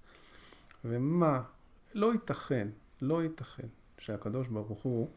[0.85, 1.43] ומה,
[1.95, 2.69] לא ייתכן,
[3.03, 3.67] לא ייתכן
[3.99, 5.09] שהקדוש ברוך הוא,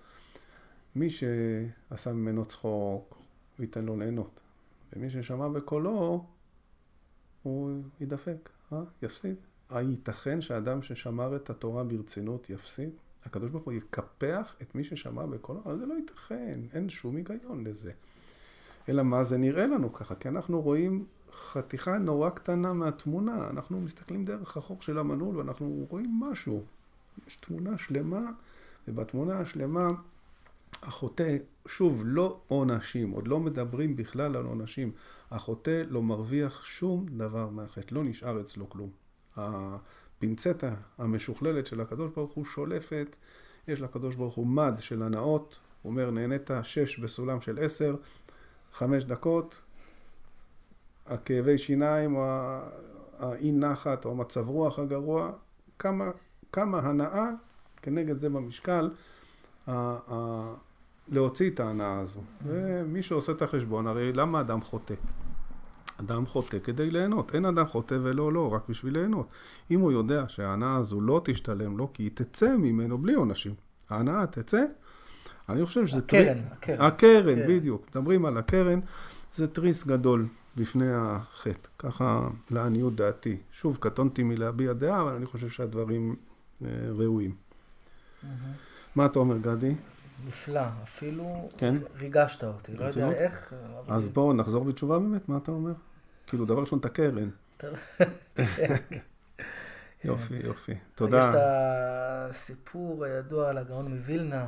[0.96, 3.18] מי שעשה ממנו צחוק,
[3.58, 4.40] הוא ייתן לו ליהנות.
[4.94, 6.26] ומי ששמע בקולו,
[7.44, 8.50] הוא יידפק.
[8.74, 8.82] אה?
[9.02, 9.36] יפסיד.
[9.70, 12.90] הייתכן שאדם ששמר את התורה ברצינות יפסיד?
[13.26, 15.62] הקדוש ברוך הוא יקפח את מי ששמע בקולו?
[15.66, 17.92] אבל זה לא ייתכן, אין שום היגיון לזה.
[18.90, 20.16] אלא מה זה נראה לנו ככה?
[20.16, 23.50] כי אנחנו רואים חתיכה נורא קטנה מהתמונה.
[23.50, 26.64] אנחנו מסתכלים דרך החוק של המנעול ואנחנו רואים משהו.
[27.28, 28.32] יש תמונה שלמה,
[28.88, 29.88] ובתמונה השלמה
[30.82, 34.92] החוטא, שוב, לא עונשים, עוד לא מדברים בכלל על עונשים.
[35.32, 38.90] החוטא לא מרוויח שום דבר מהחטא, לא נשאר אצלו כלום.
[39.38, 43.16] הפינצטה המשוכללת של הקדוש ברוך הוא שולפת,
[43.68, 47.96] יש לקדוש ברוך הוא מד של הנאות, הוא אומר נהנית שש בסולם של עשר,
[48.74, 49.62] חמש דקות,
[51.06, 52.24] הכאבי שיניים או
[53.20, 55.32] האי נחת או המצב רוח הגרוע,
[55.80, 56.12] כמה,
[56.52, 57.30] כמה הנאה
[57.82, 58.90] כנגד זה במשקל.
[61.10, 62.22] להוציא את ההנאה הזו.
[62.46, 64.94] ומי שעושה את החשבון, הרי למה אדם חוטא?
[66.00, 67.36] אדם חוטא כדי ליהנות.
[67.36, 69.28] אין אדם חוטא ולא לא, רק בשביל ליהנות.
[69.72, 73.54] אם הוא יודע שההנאה הזו לא תשתלם לו, כי היא תצא ממנו בלי עונשים.
[73.90, 74.64] ההנאה תצא,
[75.50, 76.00] אני חושב שזה...
[76.00, 76.44] הקרן, טרי...
[76.52, 76.86] הקרן.
[76.86, 77.48] הקרן, כן.
[77.48, 77.88] בדיוק.
[77.90, 78.80] מדברים על הקרן,
[79.34, 81.70] זה תריס גדול בפני החטא.
[81.80, 83.38] ככה לעניות דעתי.
[83.52, 86.16] שוב, קטונתי מלהביע דעה, אבל אני חושב שהדברים
[86.62, 87.36] אה, ראויים.
[88.96, 89.76] מה אתה אומר, גדי?
[90.28, 91.76] נפלא, אפילו כן?
[91.98, 93.54] ריגשת אותי, לא יודע איך.
[93.88, 95.74] אז בואו נחזור בתשובה באמת, מה אתה אומר?
[96.28, 97.30] כאילו, דבר ראשון, את הקרן.
[100.04, 100.74] יופי, יופי.
[100.96, 101.20] תודה.
[101.20, 104.48] יש את הסיפור הידוע על הגאון מווילנה,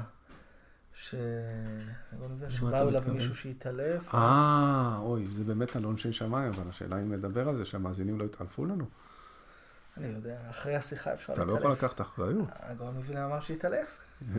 [0.93, 4.15] שבאו אליו מישהו שהתעלף.
[4.15, 8.25] אה, אוי, זה באמת על עונשי שמיים, אבל השאלה אם נדבר על זה, שהמאזינים לא
[8.25, 8.85] יתעלפו לנו.
[9.97, 11.49] אני יודע, אחרי השיחה אפשר להתעלף.
[11.49, 12.47] אתה לא יכול לקחת אחריות.
[12.59, 13.87] הגאון מווילנה אמר שהתעלף.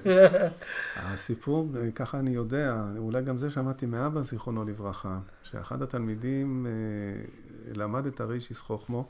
[0.97, 6.73] הסיפור, ככה אני יודע, אולי גם זה שמעתי מאבא, זיכרונו לברכה, שאחד התלמידים אה,
[7.75, 9.09] למד את הרישיס חוכמו,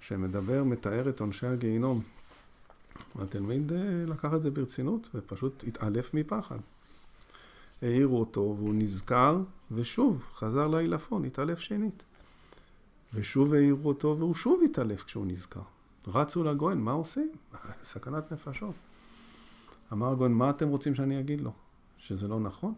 [0.00, 2.02] שמדבר, מתאר את עונשי הגיהינום.
[3.18, 6.58] התלמיד אה, לקח את זה ברצינות ופשוט התעלף מפחד.
[7.82, 9.38] העירו אותו והוא נזכר,
[9.72, 12.02] ושוב חזר לעילפון, התעלף שנית.
[13.14, 15.62] ושוב העירו אותו והוא שוב התעלף כשהוא נזכר.
[16.06, 17.32] רצו לגויין, מה עושים?
[17.84, 18.74] סכנת נפשות.
[19.92, 21.52] אמר הגויין, מה אתם רוצים שאני אגיד לו?
[21.98, 22.74] שזה לא נכון?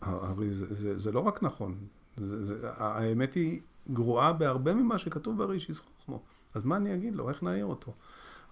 [0.00, 1.74] הרי זה, זה, זה לא רק נכון,
[2.16, 3.60] זה, זה, האמת היא
[3.92, 6.22] גרועה בהרבה ממה שכתוב בריש ישחוכמו.
[6.54, 7.28] אז מה אני אגיד לו?
[7.28, 7.92] איך נעיר אותו?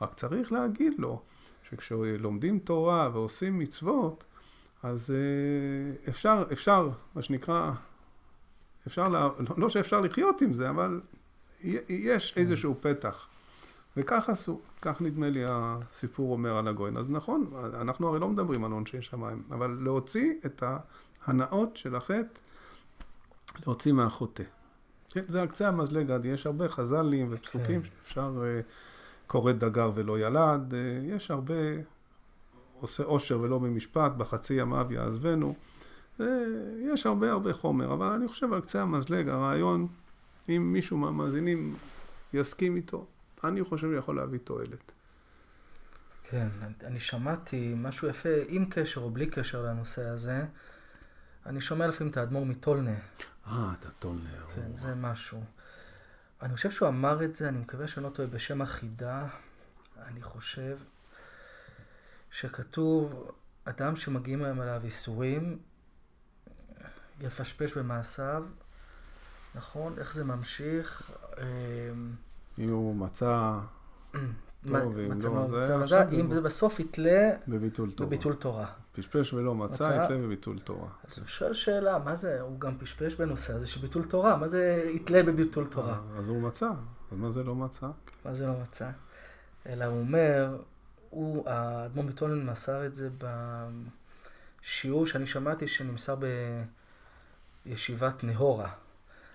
[0.01, 1.23] רק צריך להגיד לו
[1.69, 4.25] שכשלומדים תורה ועושים מצוות,
[4.83, 7.73] אז אה, אפשר, אפשר, מה שנקרא,
[8.87, 11.01] אפשר, לה, לא שאפשר לחיות עם זה, אבל
[11.89, 13.27] יש איזשהו פתח.
[13.97, 16.97] וכך עשו, כך נדמה לי הסיפור אומר על הגויין.
[16.97, 20.63] אז נכון, אנחנו הרי לא מדברים על עונשי שמיים, אבל להוציא את
[21.27, 22.41] ההנאות של החטא,
[23.67, 24.43] להוציא מהחוטא.
[25.11, 27.89] כן, זה על קצה המזלג, עד יש הרבה חז"לים ופסוקים כן.
[28.03, 28.65] שאפשר, uh,
[29.27, 31.55] כורת דגר ולא ילד, uh, יש הרבה,
[32.81, 35.55] עושה עושר ולא ממשפט, בחצי ימיו יעזבנו.
[36.19, 36.23] Uh,
[36.93, 39.87] יש הרבה הרבה חומר, אבל אני חושב על קצה המזלג, הרעיון,
[40.49, 41.77] אם מישהו מהמאזינים
[42.33, 43.07] יסכים איתו,
[43.45, 44.93] אני חושב שיכול להביא תועלת.
[46.31, 46.49] כן,
[46.85, 50.45] אני שמעתי משהו יפה, עם קשר או בלי קשר לנושא הזה.
[51.47, 52.95] אני שומע לפעמים את האדמו"ר מטולנה.
[53.47, 54.31] אה, את הטולנה.
[54.55, 54.77] כן, או...
[54.77, 55.45] זה משהו.
[56.43, 59.27] אני חושב שהוא אמר את זה, אני מקווה שאני לא טועה, בשם החידה.
[60.07, 60.79] אני חושב
[62.31, 63.31] שכתוב,
[63.65, 65.59] אדם שמגיעים היום אליו איסורים,
[67.21, 68.45] יפשפש במעשיו,
[69.55, 69.95] נכון?
[69.99, 71.13] איך זה ממשיך?
[72.59, 73.59] אם הוא מצא
[74.67, 76.03] טוב, אם לא, זה.
[76.13, 78.07] אם זה בסוף יתלה בביטול תורה.
[78.07, 78.67] בביטול תורה.
[78.93, 80.89] פשפש ולא מצא, יתלה בביטול תורה.
[81.09, 84.49] אז הוא שואל שאלה, מה זה, הוא גם פשפש בנושא הזה של ביטול תורה, מה
[84.49, 85.93] זה יתלה בביטול תורה?
[85.93, 86.69] אה, אז הוא מצא,
[87.13, 87.87] אז מה זה לא מצא?
[88.25, 88.91] מה זה לא מצא?
[89.67, 90.59] אלא הוא אומר,
[91.11, 93.09] הוא, האדמו"ר ביטולן מסר את זה
[94.63, 96.17] בשיעור שאני שמעתי שנמסר
[97.67, 98.71] בישיבת נהורה.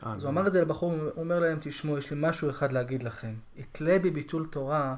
[0.01, 3.03] אז הוא אמר את זה לבחור, הוא אומר להם, תשמעו, יש לי משהו אחד להגיד
[3.03, 3.33] לכם.
[3.55, 4.95] יתלה בביטול תורה,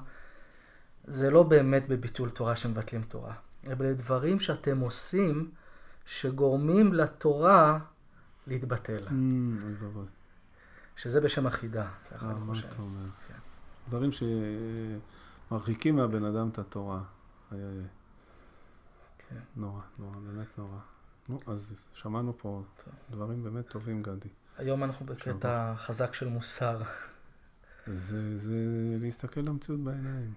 [1.07, 3.33] זה לא באמת בביטול תורה שמבטלים תורה.
[3.71, 5.51] אבל דברים שאתם עושים
[6.05, 7.79] שגורמים לתורה
[8.47, 9.07] להתבטל.
[9.07, 9.11] Mm,
[10.95, 11.87] שזה בשם החידה.
[13.27, 13.33] כן.
[13.89, 14.09] דברים
[15.51, 17.01] שמרחיקים מהבן אדם את התורה.
[17.49, 19.35] כן.
[19.55, 20.79] נורא, נורא, באמת נורא.
[21.29, 22.63] נו, אז שמענו פה
[23.11, 24.29] דברים באמת טובים, גדי.
[24.59, 26.81] היום אנחנו בקטע חזק של מוסר.
[27.87, 28.55] זה, זה
[29.01, 30.33] להסתכל למציאות בעיניים.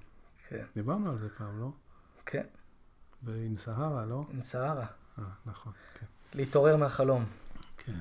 [0.48, 0.64] כן.
[0.74, 1.70] דיברנו על זה פעם, לא?
[2.26, 2.44] כן.
[3.22, 4.24] באינסהרה, לא?
[4.32, 4.86] אינסהרה.
[5.18, 6.06] אה, נכון, כן.
[6.34, 7.24] להתעורר מהחלום.
[7.76, 7.98] כן.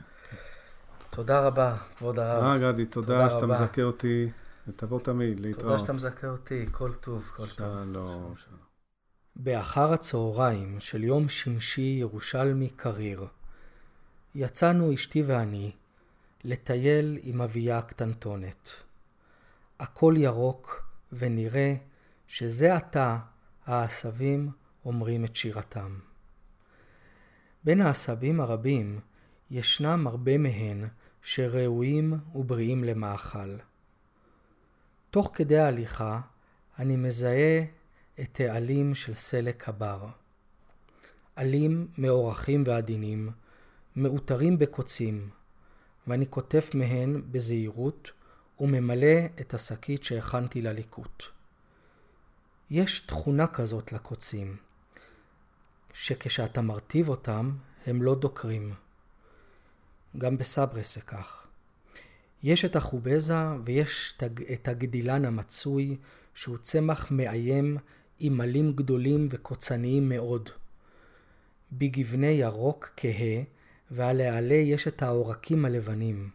[1.09, 2.43] תודה רבה, כבוד הרב.
[2.43, 3.45] אה, גדי, תודה, תודה שאתה.
[3.45, 4.29] מזכה אותי,
[4.67, 5.65] ותבוא תמיד, להתראות.
[5.65, 8.37] תודה שאתה מזכה אותי, כל טוב, כל שלום, טוב.
[8.37, 8.59] שלום.
[9.35, 13.27] באחר הצהריים של יום שמשי ירושלמי קריר,
[14.35, 15.71] יצאנו אשתי ואני
[16.43, 18.69] לטייל עם אביה הקטנטונת.
[19.79, 21.73] הכל ירוק, ונראה
[22.27, 23.17] שזה עתה
[23.65, 24.51] העשבים
[24.85, 25.99] אומרים את שירתם.
[27.63, 28.99] בין העשבים הרבים
[29.51, 30.87] ישנם הרבה מהן
[31.21, 33.57] שראויים ובריאים למאכל.
[35.09, 36.21] תוך כדי ההליכה
[36.79, 37.63] אני מזהה
[38.19, 40.07] את העלים של סלק הבר.
[41.35, 43.29] עלים מאורכים ועדינים,
[43.95, 45.29] מאותרים בקוצים,
[46.07, 48.11] ואני קוטף מהן בזהירות
[48.59, 51.23] וממלא את השקית שהכנתי לליקוט.
[52.69, 54.57] יש תכונה כזאת לקוצים,
[55.93, 57.51] שכשאתה מרטיב אותם,
[57.85, 58.73] הם לא דוקרים.
[60.17, 61.47] גם בסברס זה כך.
[62.43, 64.17] יש את החובזה ויש
[64.53, 65.97] את הגדילן המצוי,
[66.33, 67.77] שהוא צמח מאיים
[68.19, 70.49] עם עלים גדולים וקוצניים מאוד.
[71.71, 73.43] בגבני ירוק כהה,
[73.91, 76.29] ועל העלה יש את העורקים הלבנים.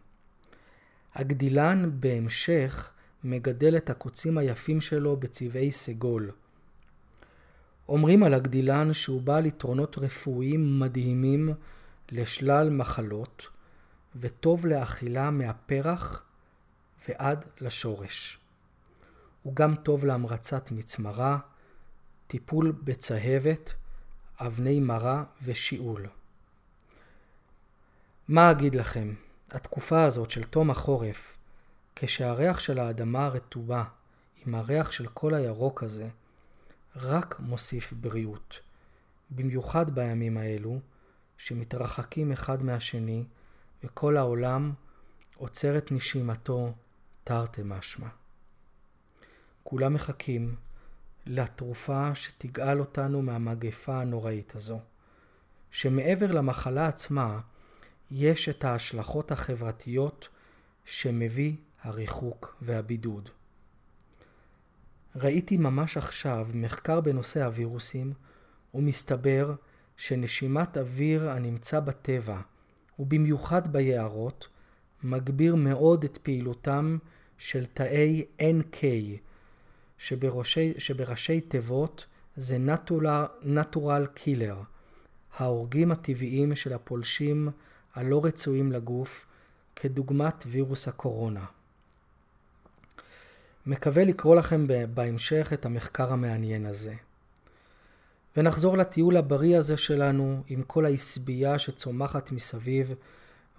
[1.15, 2.91] הגדילן בהמשך
[3.23, 6.31] מגדל את הקוצים היפים שלו בצבעי סגול.
[7.89, 11.53] אומרים על הגדילן שהוא בעל יתרונות רפואיים מדהימים
[12.11, 13.47] לשלל מחלות,
[14.15, 16.23] וטוב לאכילה מהפרח
[17.07, 18.39] ועד לשורש.
[19.43, 21.37] הוא גם טוב להמרצת מצמרה,
[22.27, 23.73] טיפול בצהבת,
[24.39, 26.07] אבני מרה ושיעול.
[28.27, 29.13] מה אגיד לכם?
[29.51, 31.37] התקופה הזאת של תום החורף,
[31.95, 33.83] כשהריח של האדמה הרטובה
[34.45, 36.07] עם הריח של כל הירוק הזה,
[36.95, 38.59] רק מוסיף בריאות.
[39.31, 40.79] במיוחד בימים האלו,
[41.37, 43.23] שמתרחקים אחד מהשני,
[43.83, 44.73] וכל העולם
[45.35, 46.73] עוצר את נשימתו
[47.23, 48.07] תרתי משמע.
[49.63, 50.55] כולם מחכים
[51.25, 54.79] לתרופה שתגאל אותנו מהמגפה הנוראית הזו,
[55.71, 57.39] שמעבר למחלה עצמה,
[58.11, 60.27] יש את ההשלכות החברתיות
[60.85, 63.29] שמביא הריחוק והבידוד.
[65.15, 68.13] ראיתי ממש עכשיו מחקר בנושא הווירוסים,
[68.73, 69.55] ומסתבר
[69.97, 72.39] שנשימת אוויר הנמצא בטבע,
[72.99, 74.47] ובמיוחד ביערות,
[75.03, 76.97] מגביר מאוד את פעילותם
[77.37, 78.77] של תאי NK,
[79.97, 82.57] שבראשי, שבראשי תיבות זה
[83.43, 84.55] Natural Killer,
[85.37, 87.49] ההורגים הטבעיים של הפולשים
[87.97, 89.25] הלא רצויים לגוף,
[89.75, 91.45] כדוגמת וירוס הקורונה.
[93.65, 96.93] מקווה לקרוא לכם בהמשך את המחקר המעניין הזה.
[98.37, 102.93] ונחזור לטיול הבריא הזה שלנו עם כל העשבייה שצומחת מסביב,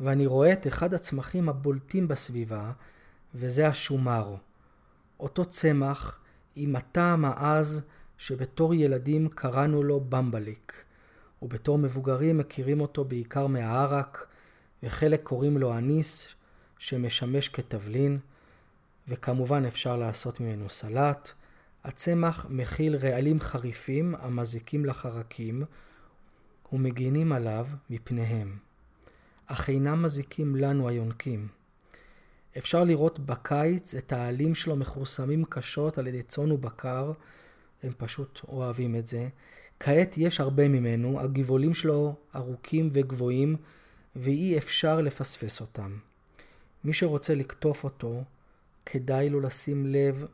[0.01, 2.72] ואני רואה את אחד הצמחים הבולטים בסביבה,
[3.35, 4.37] וזה השומר.
[5.20, 6.18] אותו צמח
[6.57, 7.83] עם הטעם העז
[8.18, 10.85] שבתור ילדים קראנו לו במבליק,
[11.42, 14.27] ובתור מבוגרים מכירים אותו בעיקר מהערק,
[14.83, 16.35] וחלק קוראים לו אניס,
[16.79, 18.18] שמשמש כתבלין,
[19.09, 21.31] וכמובן אפשר לעשות ממנו סלט.
[21.85, 25.64] הצמח מכיל רעלים חריפים המזיקים לחרקים
[26.72, 28.59] ומגינים עליו מפניהם,
[29.46, 31.48] אך אינם מזיקים לנו היונקים.
[32.59, 37.12] אפשר לראות בקיץ את העלים שלו מכורסמים קשות על ידי צאן ובקר,
[37.83, 39.29] הם פשוט אוהבים את זה.
[39.81, 43.57] כעת יש הרבה ממנו, הגבעולים שלו ארוכים וגבוהים,
[44.17, 45.97] ואי אפשר לפספס אותם.
[46.85, 48.25] מי שרוצה לקטוף אותו,
[48.87, 50.25] כדאי לו לשים לב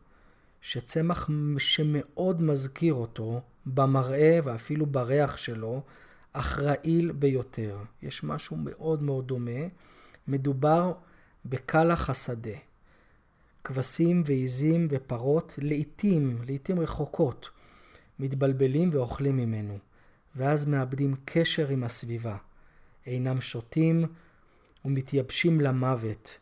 [0.61, 1.29] שצמח
[1.59, 5.83] שמאוד מזכיר אותו, במראה ואפילו בריח שלו,
[6.33, 7.79] אך רעיל ביותר.
[8.03, 9.61] יש משהו מאוד מאוד דומה.
[10.29, 10.93] מדובר
[11.45, 12.59] בקלח השדה.
[13.65, 17.51] כבשים ועיזים ופרות, לעתים, לעתים רחוקות,
[18.19, 19.79] מתבלבלים ואוכלים ממנו,
[20.37, 22.37] ואז מאבדים קשר עם הסביבה.
[23.07, 24.07] אינם שותים
[24.85, 26.39] ומתייבשים למוות,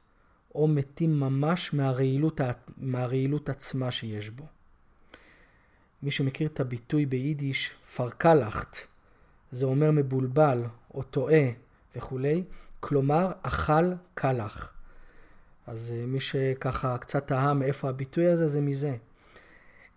[0.55, 2.41] או מתים ממש מהרעילות,
[2.77, 4.45] מהרעילות עצמה שיש בו.
[6.03, 8.77] מי שמכיר את הביטוי ביידיש פרקלחט,
[9.51, 11.45] זה אומר מבולבל או טועה
[11.97, 12.45] וכולי,
[12.81, 14.73] כלומר אכל קלח.
[15.67, 18.97] אז אה, מי שככה קצת תהה מאיפה הביטוי הזה, זה מזה.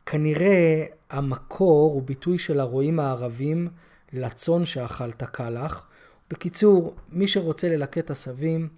[0.05, 3.69] כנראה המקור הוא ביטוי של הרועים הערבים
[4.13, 5.87] לצאן שאכל את הקלח.
[6.29, 8.69] בקיצור, מי שרוצה ללקט עשבים,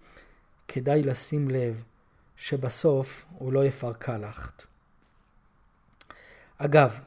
[0.68, 1.84] כדאי לשים לב
[2.36, 4.63] שבסוף הוא לא יפרקלחת.
[6.58, 7.00] אגב,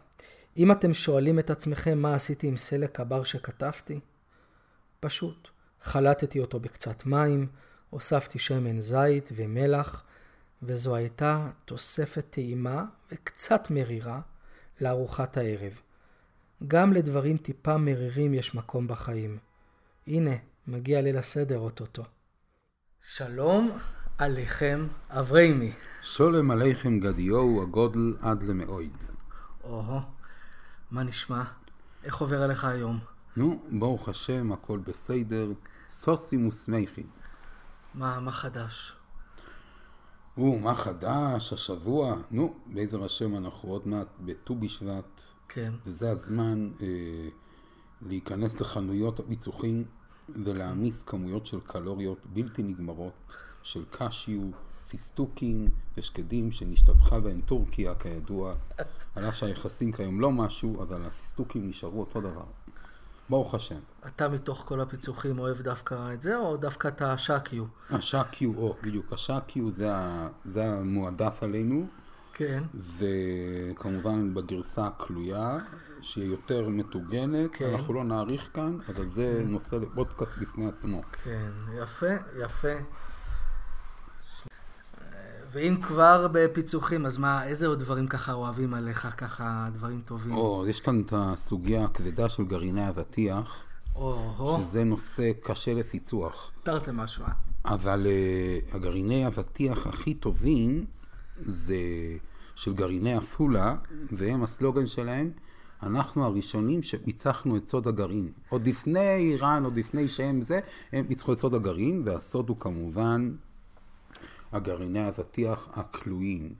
[0.56, 4.00] אם אתם שואלים את עצמכם מה עשיתי עם סלק הבר שכתבתי,
[5.00, 5.48] פשוט,
[5.82, 7.46] חלטתי אותו בקצת מים,
[7.90, 10.04] הוספתי שמן זית ומלח,
[10.62, 14.20] וזו הייתה תוספת טעימה וקצת מרירה
[14.80, 15.80] לארוחת הערב.
[16.68, 19.38] גם לדברים טיפה מרירים יש מקום בחיים.
[20.06, 20.34] הנה,
[20.66, 22.02] מגיע ליל הסדר אוטוטו.
[23.02, 23.78] שלום
[24.18, 25.72] עליכם אבריימי.
[26.02, 28.96] שולם עליכם גדיו הגודל עד למאויד.
[29.64, 30.00] או-הו,
[30.90, 31.42] מה נשמע?
[32.04, 32.98] איך עובר עליך היום?
[33.36, 35.48] נו, ברוך השם, הכל בסדר,
[35.88, 37.06] סוסים ושמחים.
[37.94, 38.92] מה, מה חדש?
[40.36, 42.16] או, מה חדש, השבוע?
[42.30, 45.20] נו, בעזר השם אנחנו עוד מעט בט"ו בשבט.
[45.48, 45.72] כן.
[45.86, 47.28] וזה הזמן אה,
[48.02, 49.84] להיכנס לחנויות הפיצוחים
[50.28, 53.12] ולהעמיס כמויות של קלוריות בלתי נגמרות
[53.62, 54.40] של קשיו,
[54.88, 58.54] פיסטוקים ושקדים שנשתבחה בהם טורקיה כידוע,
[59.14, 62.44] על אף שהיחסים כיום לא משהו, אבל הפיסטוקים נשארו אותו דבר.
[63.30, 63.78] ברוך השם.
[64.06, 67.64] אתה מתוך כל הפיצוחים אוהב דווקא את זה, או דווקא את השקיו?
[67.90, 71.86] השקיו, או, בדיוק, השקיו זה, ה, זה המועדף עלינו.
[72.34, 72.62] כן.
[72.74, 75.58] וכמובן בגרסה הכלויה,
[76.00, 77.70] שהיא יותר מטוגנת, כן.
[77.74, 81.02] אנחנו לא נאריך כאן, אבל זה נושא לפודקאסט בפני עצמו.
[81.24, 81.50] כן,
[81.82, 82.14] יפה,
[82.44, 82.74] יפה.
[85.52, 90.34] ואם כבר בפיצוחים, אז מה, איזה עוד דברים ככה אוהבים עליך, ככה דברים טובים?
[90.34, 93.64] או, יש כאן את הסוגיה הכבדה של גרעיני אבטיח.
[94.64, 96.50] שזה נושא קשה לפיצוח.
[96.62, 97.24] תרתי משהו.
[97.24, 97.30] אה?
[97.64, 100.86] אבל uh, הגרעיני אבטיח הכי טובים
[101.44, 101.76] זה
[102.54, 103.76] של גרעיני עפולה,
[104.12, 105.30] והם הסלוגן שלהם,
[105.82, 108.32] אנחנו הראשונים שפיצחנו את סוד הגרעין.
[108.48, 110.60] עוד לפני איראן, עוד לפני שהם זה,
[110.92, 113.30] הם פיצחו את סוד הגרעין, והסוד הוא כמובן
[114.52, 116.54] הגרעיני אבטיח הכלואים.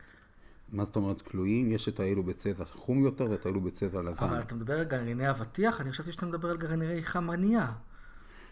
[0.73, 1.73] מה זאת אומרת כלואים?
[1.73, 4.27] יש את האלו בצבע חום יותר ואת האלו בצבע לבן.
[4.27, 5.81] אבל אתה מדבר על גרעיני אבטיח?
[5.81, 7.67] אני חשבתי שאתה מדבר על גרעיני חמניה.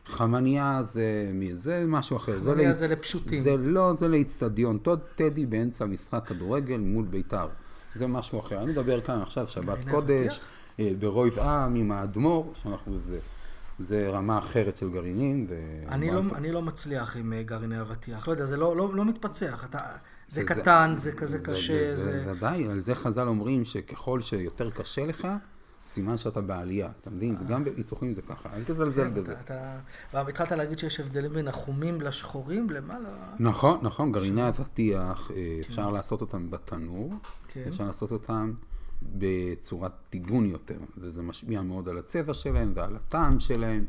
[0.06, 2.40] חמניה זה, זה משהו אחר.
[2.40, 3.40] חמניה זה, זה לפשוטים.
[3.40, 4.78] זה לא, זה לאיצטדיון.
[4.78, 7.48] טוד טדי באמצע משחק כדורגל מול בית"ר.
[7.94, 8.62] זה משהו אחר.
[8.62, 10.40] אני מדבר כאן עכשיו שבת קודש,
[10.80, 11.38] אה, ברויב
[11.74, 13.18] עם האדמו"ר, שאנחנו זה.
[13.78, 15.46] זה רמה אחרת של גרעינים.
[15.48, 15.54] ו...
[15.88, 19.04] אני, לא, אני לא מצליח עם אה, גרעיני אבטיח, לא יודע, זה לא, לא, לא
[19.04, 19.64] מתפצח.
[19.70, 19.78] אתה,
[20.28, 21.86] זה, זה קטן, זה, זה כזה זה, קשה.
[21.96, 22.32] זה, זה...
[22.32, 25.28] ודאי, על זה חז"ל אומרים שככל שיותר קשה לך,
[25.86, 27.36] סימן שאתה בעלייה, אתה מבין?
[27.38, 29.34] זה גם בפיצוחים זה ככה, אל תזלזל בזה.
[29.34, 29.78] כן, אתה-
[30.10, 33.08] אתה- התחלת להגיד שיש הבדלים בין החומים לשחורים, למעלה?
[33.38, 37.12] נכון, נכון, גרעיני אבטיח, אה, אפשר לעשות אותם בתנור,
[37.48, 37.64] כן.
[37.68, 38.52] אפשר לעשות אותם
[39.02, 43.84] בצורת טיגון יותר, וזה משפיע מאוד על הצבע שלהם ועל הטעם שלהם.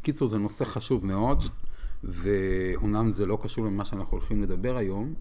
[0.00, 1.44] בקיצור, זה נושא חשוב מאוד,
[2.04, 5.14] ואומנם זה לא קשור למה שאנחנו הולכים לדבר היום,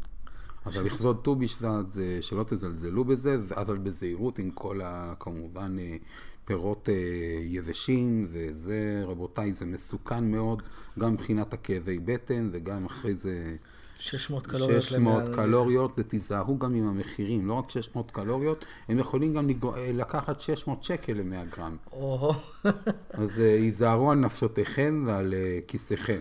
[0.66, 5.14] אבל לכבוד ט"ו בשבט זה שלא תזלזלו בזה, אבל בזהירות עם כל ה...
[5.20, 5.96] כמובן אה,
[6.46, 6.94] פירות אה,
[7.44, 10.64] יבשים, וזה, רבותיי, זה מסוכן מאוד,
[11.00, 13.56] גם מבחינת הכאבי בטן וגם אחרי זה...
[14.02, 19.34] 600 קלוריות 600 למעל- קלוריות, ותיזהרו גם עם המחירים, לא רק 600 קלוריות, הם יכולים
[19.34, 21.78] גם לגו- אה, לקחת 600 שקל ל-100 גרם.
[21.92, 22.34] או,
[23.14, 26.20] אז אה, היזהרו על נפשותיכם ועל אה, כיסיכם.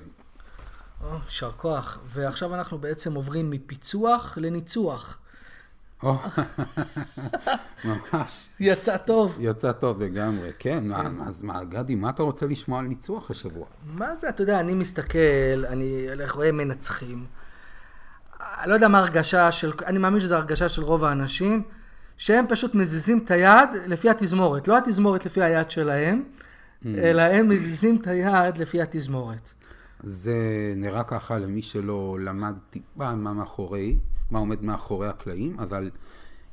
[1.25, 1.99] יישר כוח.
[2.05, 5.17] ועכשיו אנחנו בעצם עוברים מפיצוח לניצוח.
[7.85, 9.37] ממש, יצא טוב.
[9.41, 10.51] יצא טוב לגמרי.
[10.59, 10.85] כן,
[11.27, 13.67] אז מה, גדי, מה אתה רוצה לשמוע על ניצוח השבוע?
[13.95, 15.19] מה זה, אתה יודע, אני מסתכל,
[15.69, 17.25] אני רואה מנצחים.
[18.67, 21.63] לא יודע מה ההרגשה של, אני מאמין שזו הרגשה של רוב האנשים,
[22.17, 24.69] שהם פשוט מזיזים את היד לפי התזמורת.
[24.69, 26.23] לא התזמורת לפי היד שלהם,
[26.87, 29.53] אלא הם מזיזים את היד לפי התזמורת.
[30.03, 30.35] זה
[30.77, 33.99] נראה ככה למי שלא למד טיפה מה מאחורי,
[34.31, 35.91] מה עומד מאחורי הקלעים, אבל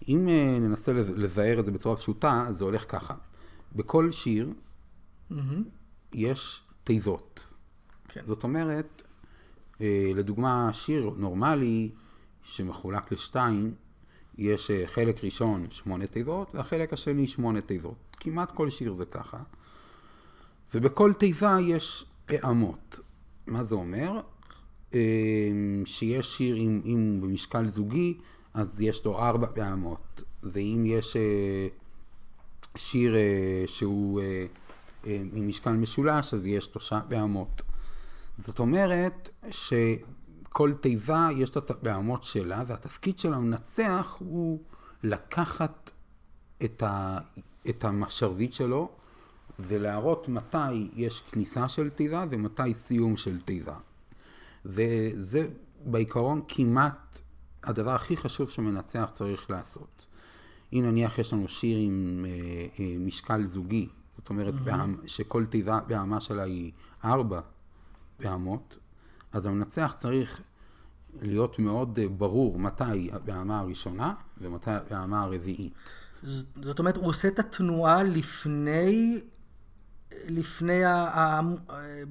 [0.07, 3.13] אם אה, ננסה לב- לבאר את זה בצורה פשוטה, זה הולך ככה.
[3.75, 4.49] בכל שיר
[6.13, 7.45] יש תיבות.
[8.07, 8.21] כן.
[8.25, 9.01] זאת אומרת,
[10.15, 11.89] לדוגמה, שיר נורמלי
[12.43, 13.73] שמחולק לשתיים,
[14.37, 17.95] יש אה, חלק ראשון שמונה תיבות, והחלק השני שמונה תיבות.
[18.19, 19.37] כמעט כל שיר זה ככה.
[20.73, 22.99] ובכל תיבה יש פעמות.
[23.47, 24.21] מה זה אומר?
[24.93, 24.99] אה,
[25.85, 28.17] שיש שיר עם, עם במשקל זוגי,
[28.53, 30.23] אז יש לו ארבע פעמות.
[30.43, 31.67] ואם יש אה,
[32.75, 34.45] שיר אה, שהוא אה,
[35.07, 37.61] אה, עם משקל משולש, אז יש שלושה פעמות.
[38.37, 44.59] זאת אומרת שכל תיבה יש לה את הפעמות שלה, והתפקיד של המנצח הוא
[45.03, 45.91] לקחת
[46.65, 47.17] את, ה,
[47.69, 48.89] את השרביט שלו
[49.59, 53.75] ולהראות מתי יש כניסה של תיבה ומתי סיום של תיבה.
[54.65, 55.47] וזה
[55.85, 57.19] בעיקרון כמעט
[57.63, 60.07] הדבר הכי חשוב שמנצח צריך לעשות.
[60.73, 62.31] אם נניח יש לנו שיר עם אה,
[62.79, 65.07] אה, משקל זוגי, זאת אומרת mm-hmm.
[65.07, 66.71] שכל תיבה, פעמה שלה היא
[67.05, 67.41] ארבע
[68.17, 68.77] פעמות,
[69.31, 70.41] אז המנצח צריך
[71.21, 75.73] להיות מאוד אה, ברור מתי הפעמה הראשונה ומתי הפעמה הרביעית.
[76.23, 79.19] זאת אומרת, הוא עושה את התנועה לפני,
[80.27, 81.41] לפני ה, ה,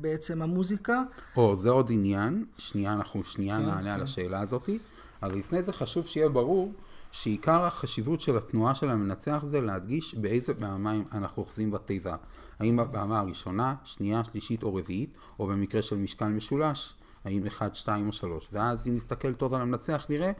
[0.00, 1.02] בעצם המוזיקה.
[1.36, 4.78] או, זה עוד עניין, שנייה, אנחנו שנייה כן, נענה על השאלה הזאתי,
[5.22, 6.72] אבל לפני זה חשוב שיהיה ברור
[7.12, 12.16] שעיקר החשיבות של התנועה של המנצח זה להדגיש באיזה פעמיים אנחנו אוחזים בתיבה.
[12.58, 16.94] האם בפעמה הראשונה, שנייה, שלישית או רביעית, או במקרה של משקל משולש,
[17.24, 18.48] האם אחד, שתיים או שלוש.
[18.52, 20.32] ואז אם נסתכל טוב על המנצח נראה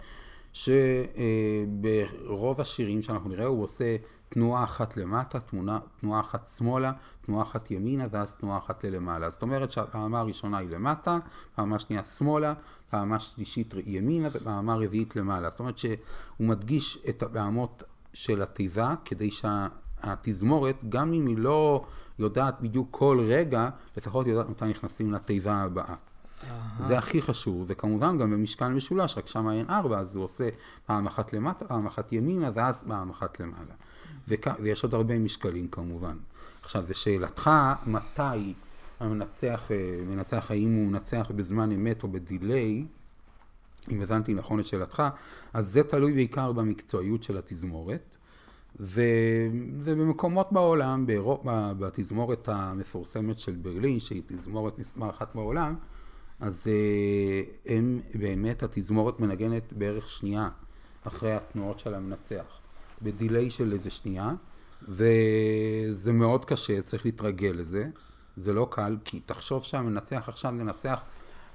[0.52, 3.96] שברוב השירים שאנחנו נראה הוא עושה
[4.28, 9.30] תנועה אחת למטה, תנועה, תנועה אחת שמאלה, תנועה אחת ימינה ואז תנועה אחת ללמעלה.
[9.30, 11.18] זאת אומרת שהפעמה הראשונה היא למטה,
[11.54, 12.54] פעמה שנייה שמאלה,
[12.90, 15.50] פעמה שלישית ימינה ופעמה רביעית למעלה.
[15.50, 15.96] זאת אומרת שהוא
[16.40, 21.84] מדגיש את הפעמות של התיבה כדי שהתזמורת, גם אם היא לא
[22.18, 25.94] יודעת בדיוק כל רגע, לפחות יודעת מתי נכנסים לתיבה הבאה.
[26.80, 30.48] זה הכי חשוב, וכמובן גם במשקל משולש, רק שם אין ארבע, אז הוא עושה
[30.86, 33.74] פעם אחת למטה, פעם אחת ימינה, ואז פעם אחת למעלה.
[34.28, 34.48] וכ...
[34.62, 36.16] ויש עוד הרבה משקלים כמובן.
[36.62, 37.50] עכשיו, לשאלתך,
[37.86, 38.54] מתי
[39.00, 42.84] המנצח, אה, מנצח, האם הוא מנצח בזמן אמת או בדיליי,
[43.90, 45.02] אם הבנתי נכון את שאלתך,
[45.52, 48.15] אז זה תלוי בעיקר במקצועיות של התזמורת.
[48.80, 55.74] ובמקומות בעולם, באירופה, בתזמורת המפורסמת של ברלין, שהיא תזמורת מספר אחת בעולם,
[56.40, 60.48] אז אה, הם באמת, התזמורת מנגנת בערך שנייה
[61.04, 62.44] אחרי התנועות של המנצח,
[63.02, 64.32] בדיליי של איזה שנייה,
[64.88, 67.88] וזה מאוד קשה, צריך להתרגל לזה,
[68.36, 71.00] זה לא קל, כי תחשוב שהמנצח עכשיו מנצח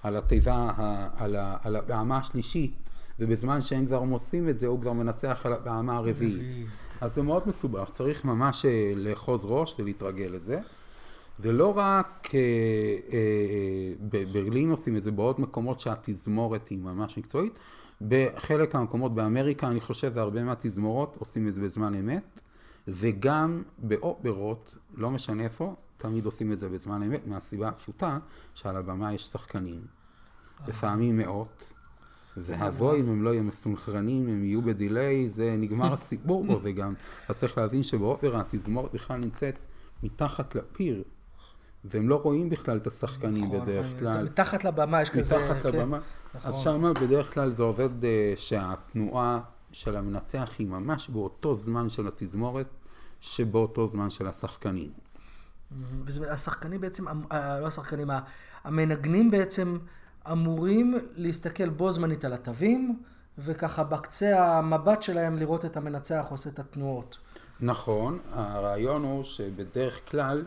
[0.04, 0.72] על התיבה,
[1.18, 2.74] על, ה, על הפעמה השלישית,
[3.20, 6.68] ובזמן שהם כבר עושים את זה, הוא כבר מנצח על הפעמה הרביעית.
[7.02, 10.60] אז זה מאוד מסובך, צריך ממש אה, לאחוז ראש ולהתרגל לזה.
[11.40, 12.40] ולא רק אה,
[13.14, 17.60] אה, בברלין עושים את זה, בעוד מקומות שהתזמורת היא ממש מקצועית.
[18.02, 22.42] בחלק מהמקומות באמריקה, אני חושב, והרבה מהתזמורות עושים את זה בזמן אמת,
[22.88, 28.18] וגם באופרות, לא משנה איפה, תמיד עושים את זה בזמן אמת, מהסיבה הפשוטה
[28.54, 29.82] שעל הבמה יש שחקנים,
[30.68, 31.74] לפעמים מאות,
[32.38, 36.94] ואבוי אם הם לא יהיו מסונכרנים, הם יהיו בדיליי, זה נגמר הסיפור פה, וגם
[37.26, 39.56] אתה צריך להבין שבאופרה התזמורת בכלל נמצאת
[40.04, 41.04] מתחת לפיר,
[41.84, 44.26] והם לא רואים בכלל את השחקנים נכון, בדרך זה כלל.
[44.26, 45.38] מתחת לבמה יש כזה...
[45.38, 45.70] מתחת כן.
[45.70, 46.00] לבמה.
[46.44, 49.40] אז שמה בדרך כלל זה עובד אה, שהתנועה
[49.72, 52.68] של המנצח היא ממש באותו זמן של התזמורת,
[53.22, 54.92] שבאותו זמן של השחקנים.
[56.06, 58.08] והשחקנים בעצם, אה, לא השחקנים,
[58.64, 59.78] המנגנים בעצם
[60.32, 63.00] אמורים להסתכל בו זמנית על התווים,
[63.38, 67.18] וככה בקצה המבט שלהם לראות את המנצח עושה את התנועות.
[67.60, 70.46] נכון, הרעיון הוא שבדרך כלל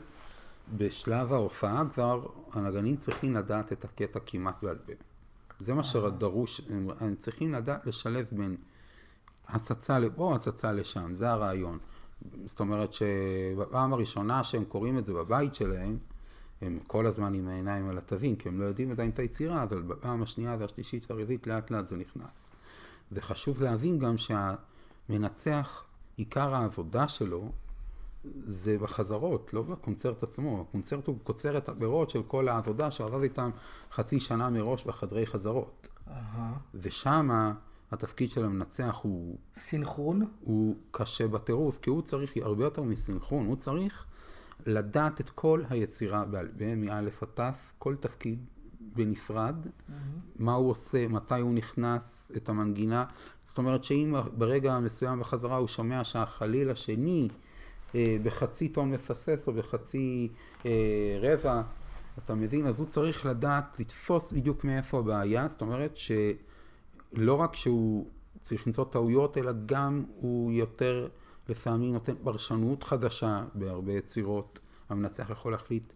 [0.76, 4.92] בשלב ההופעה כבר הנגנים צריכים לדעת את הקטע כמעט בעל פה.
[5.60, 8.56] זה מה שדרוש, הם, הם צריכים לדעת לשלב בין
[9.48, 11.78] הצצה לפה, הצצה לשם, זה הרעיון.
[12.44, 15.98] זאת אומרת שבפעם הראשונה שהם קוראים את זה בבית שלהם,
[16.66, 19.82] הם כל הזמן עם העיניים על התווים, כי הם לא יודעים עדיין את היצירה, אבל
[19.82, 22.52] בפעם השנייה והשלישית והרביעית לאט לאט זה נכנס.
[23.12, 25.84] וחשוב להבין גם שהמנצח,
[26.16, 27.52] עיקר העבודה שלו
[28.36, 30.60] זה בחזרות, לא בקונצרט עצמו.
[30.68, 33.50] הקונצרט הוא קוצר את הפירות של כל העבודה שעבד איתם
[33.92, 35.88] חצי שנה מראש בחדרי חזרות.
[36.08, 36.54] אהה.
[36.74, 37.54] ושמה
[37.92, 40.26] התפקיד של המנצח הוא, סינכרון.
[40.40, 44.06] הוא קשה בטירוף, כי הוא צריך הרבה יותר מסינכרון, הוא צריך
[44.66, 47.08] לדעת את כל היצירה בעל פה, מא' עד
[47.40, 48.38] ת', כל תפקיד
[48.80, 49.56] בנפרד,
[50.36, 53.04] מה הוא עושה, מתי הוא נכנס, את המנגינה.
[53.46, 57.28] זאת אומרת שאם ברגע מסוים בחזרה הוא שומע שהחליל השני
[57.94, 60.28] אה, בחצי טון מפסס או בחצי
[60.66, 61.62] אה, רבע,
[62.18, 62.66] אתה מבין?
[62.66, 68.84] אז הוא צריך לדעת לתפוס בדיוק מאיפה הבעיה, זאת אומרת שלא רק שהוא צריך למצוא
[68.84, 71.08] טעויות, אלא גם הוא יותר
[71.48, 74.58] לפעמים נותן פרשנות חדשה בהרבה יצירות.
[74.88, 75.92] המנצח יכול להחליט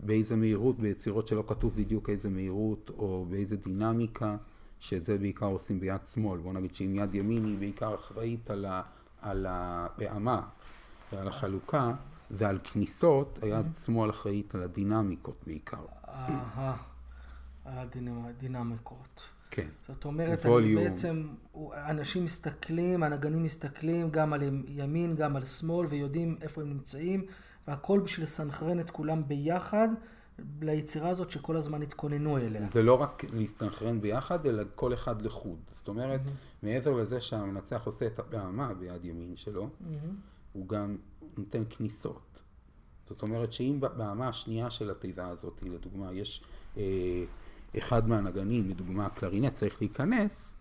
[0.00, 4.36] באיזה מהירות, ביצירות שלא כתוב בדיוק איזה מהירות, או באיזה דינמיקה,
[4.80, 6.40] שאת זה בעיקר עושים ביד שמאל.
[6.40, 8.82] בוא נגיד שאם יד ימין היא בעיקר אחראית על, ה,
[9.22, 10.42] על הפעמה
[11.12, 11.94] ועל החלוקה,
[12.30, 15.84] ועל כניסות, היד שמאל אחראית על הדינמיקות בעיקר.
[16.08, 16.76] אהה.
[17.64, 19.22] על הדינמ- הדינמיקות.
[19.50, 19.68] כן.
[19.88, 20.46] זאת אומרת.
[20.46, 21.28] אני בעצם,
[21.72, 27.26] אנשים מסתכלים, הנגנים מסתכלים גם על ימין, גם על שמאל, ויודעים איפה הם נמצאים,
[27.68, 29.88] והכל בשביל לסנכרן את כולם ביחד
[30.60, 32.66] ליצירה הזאת שכל הזמן התכוננו אליה.
[32.66, 35.58] זה לא רק להסתנכרן ביחד, אלא כל אחד לחוד.
[35.70, 36.20] זאת אומרת,
[36.62, 39.68] מעבר לזה שהמנצח עושה את הפעמה ביד ימין שלו,
[40.52, 40.96] הוא גם
[41.36, 42.42] נותן כניסות.
[43.06, 46.44] זאת אומרת שאם בפעמה השנייה של התיבה הזאת, לדוגמה, יש
[46.76, 47.24] אה,
[47.78, 50.56] אחד מהנגנים, לדוגמה הקלרינט, צריך להיכנס,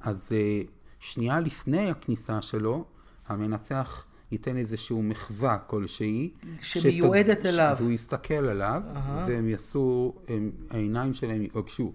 [0.00, 0.62] אז אה,
[1.00, 2.84] שנייה לפני הכניסה שלו,
[3.26, 6.30] המנצח ייתן איזשהו מחווה כלשהי.
[6.62, 7.76] שמיועדת שת- אליו.
[7.78, 9.24] והוא יסתכל עליו, אהה.
[9.28, 11.92] והם יעשו, הם, העיניים שלהם ייפגשו.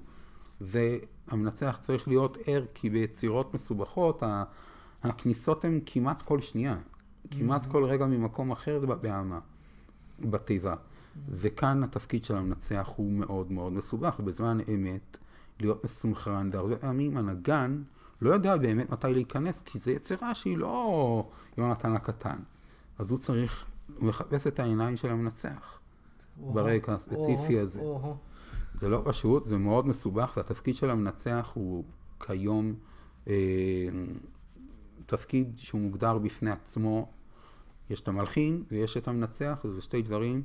[0.61, 4.43] והמנצח צריך להיות ער, כי ביצירות מסובכות, ה-
[5.03, 6.77] הכניסות הן כמעט כל שנייה.
[7.31, 9.39] כמעט כל רגע ממקום אחר זה בפעמה,
[10.19, 10.75] בתיבה.
[11.29, 14.19] וכאן התפקיד של המנצח הוא מאוד מאוד מסובך.
[14.19, 15.17] בזמן אמת,
[15.59, 17.81] להיות מסונכרן, והרבה פעמים הנגן
[18.21, 22.37] לא יודע באמת מתי להיכנס, כי זו יצירה שהיא לא יונתן הקטן.
[22.97, 23.65] אז הוא צריך,
[23.97, 25.79] הוא מחפש את העיניים של המנצח.
[26.37, 27.81] ברגע הספציפי הזה.
[28.75, 31.83] זה לא פשוט, זה מאוד מסובך, והתפקיד של המנצח הוא
[32.19, 32.73] כיום
[33.27, 33.33] אה,
[35.05, 37.11] תפקיד שהוא מוגדר בפני עצמו.
[37.89, 40.43] יש את המלחין ויש את המנצח, וזה שתי דברים,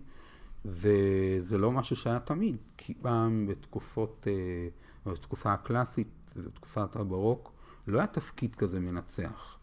[0.64, 7.52] וזה לא משהו שהיה תמיד, כי פעם בתקופות, אה, בתקופה הקלאסית ובתקופת הברוק,
[7.86, 9.56] לא היה תפקיד כזה מנצח.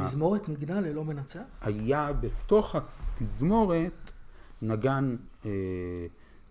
[0.00, 1.40] תזמורת נגנה ללא מנצח?
[1.60, 4.12] היה בתוך התזמורת
[4.62, 5.50] נגן אה,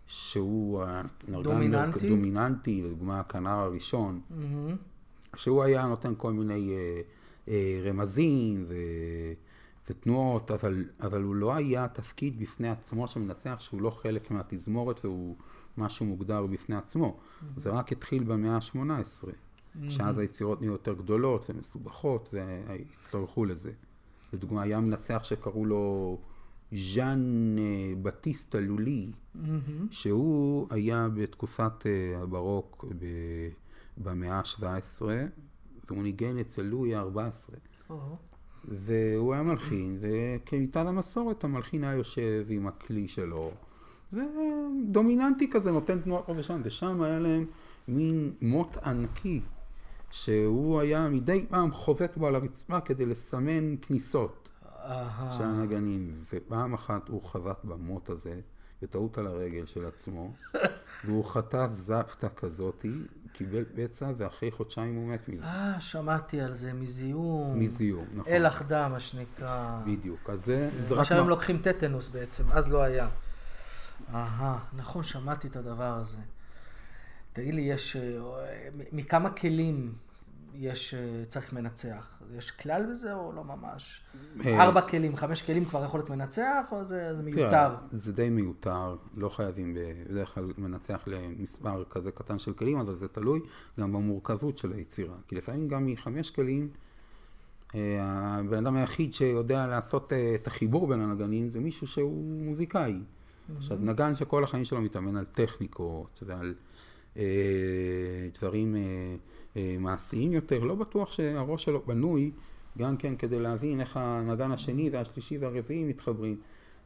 [0.07, 2.09] שהוא הנגן דומיננטי?
[2.09, 4.21] דומיננטי, לדוגמה הכנר הראשון,
[5.35, 7.01] שהוא היה נותן כל מיני אה,
[7.47, 8.75] אה, רמזים ו,
[9.89, 15.05] ותנועות, אבל, אבל הוא לא היה תפקיד בפני עצמו של מנצח שהוא לא חלק מהתזמורת
[15.05, 15.35] והוא
[15.77, 17.17] משהו מוגדר בפני עצמו.
[17.57, 19.27] זה רק התחיל במאה ה-18,
[19.89, 23.71] שאז היצירות נהיו יותר גדולות ומסובכות והצטרכו לזה.
[24.33, 26.17] לדוגמה, היה מנצח שקראו לו
[26.73, 27.63] ז'אן אה,
[28.01, 29.11] בטיסטה לולי,
[29.91, 33.49] שהוא היה בתקופת אה, הברוק ב-
[33.97, 35.01] במאה ה-17,
[35.87, 37.53] והוא ניגן אצל לואי ה-14.
[37.89, 38.17] או-הו.
[38.67, 43.51] והוא היה מלחין, וכמיטב המסורת המלחין היה יושב עם הכלי שלו,
[44.13, 47.45] ודומיננטי כזה, נותן תנועות פה ושם, ושם היה להם
[47.87, 49.41] מין מוט ענקי,
[50.11, 54.49] שהוא היה מדי פעם חובט בו על הרצפה כדי לסמן כניסות.
[55.37, 58.39] של הנגנים, ופעם אחת הוא חבט במוט הזה,
[58.81, 60.33] בטעות על הרגל של עצמו,
[61.05, 62.91] והוא חטף זפטה כזאתי,
[63.33, 65.45] קיבל פצע ואחרי חודשיים הוא מת מזה.
[65.45, 67.59] אה, שמעתי על זה, מזיהום.
[67.59, 68.33] מזיהום, נכון.
[68.33, 69.79] אלח דם, מה שנקרא.
[69.87, 70.29] בדיוק.
[70.29, 71.03] אז זה, זה רק...
[71.03, 73.07] שהיום מה- לוקחים טטנוס בעצם, אז לא היה.
[74.13, 76.17] אהה, נכון, שמעתי את הדבר הזה.
[77.33, 77.95] תגיד לי, יש...
[77.95, 78.19] אה,
[78.91, 79.93] מכמה כלים
[80.55, 82.21] יש, אה, צריך מנצח?
[82.37, 84.01] יש כלל בזה או לא ממש?
[84.45, 87.75] אה, ארבע כלים, חמש כלים כבר יכול להיות מנצח, או זה, זה מיותר?
[87.91, 89.77] זה די מיותר, לא חייבים
[90.09, 93.39] בדרך כלל מנצח למספר כזה קטן של כלים, אבל זה תלוי
[93.79, 95.15] גם במורכבות של היצירה.
[95.27, 96.69] כי לפעמים גם מחמש כלים,
[97.75, 97.79] אה,
[98.39, 102.99] הבן אדם היחיד שיודע לעשות את החיבור בין הנגנים זה מישהו שהוא מוזיקאי.
[103.57, 106.55] עכשיו, נגן שכל החיים שלו מתאמן על טכניקות ועל
[107.17, 107.23] אה,
[108.39, 109.15] דברים אה,
[109.79, 112.31] מעשיים יותר, לא בטוח שהראש שלו בנוי
[112.77, 116.37] גם כן כדי להבין איך הנגן השני והשלישי והרביעי מתחברים.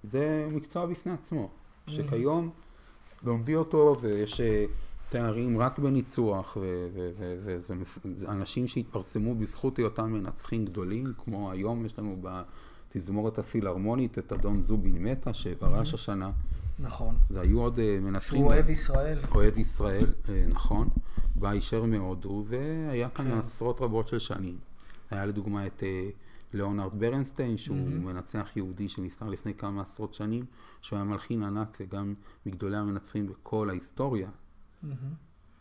[0.03, 1.49] זה מקצוע בפני עצמו,
[1.88, 2.49] שכיום
[3.24, 4.65] לומדים אותו ויש אה,
[5.09, 6.57] תארים רק בניצוח,
[7.43, 7.74] וזה
[8.28, 14.97] אנשים שהתפרסמו בזכות היותם מנצחים גדולים, כמו היום יש לנו בתזמורת הפילהרמונית את אדון זובין
[14.97, 16.32] מטה שפרש השנה,
[16.80, 17.17] נכון.
[17.30, 18.39] והיו עוד אה, מנצחים.
[18.39, 19.19] שהוא אוהב ישראל.
[19.32, 20.89] אוהד ישראל, אה, נכון,
[21.36, 23.38] בא הישר מהודו, והיה כאן כן.
[23.38, 24.57] עשרות רבות של שנים.
[25.11, 26.09] היה לדוגמה את אה,
[26.53, 30.45] ליאונרד ברנסטיין, שהוא מנצח יהודי שנפטר לפני כמה עשרות שנים,
[30.82, 32.13] שהוא היה מלחין ענק וגם
[32.45, 34.30] מגדולי המנצחים בכל ההיסטוריה.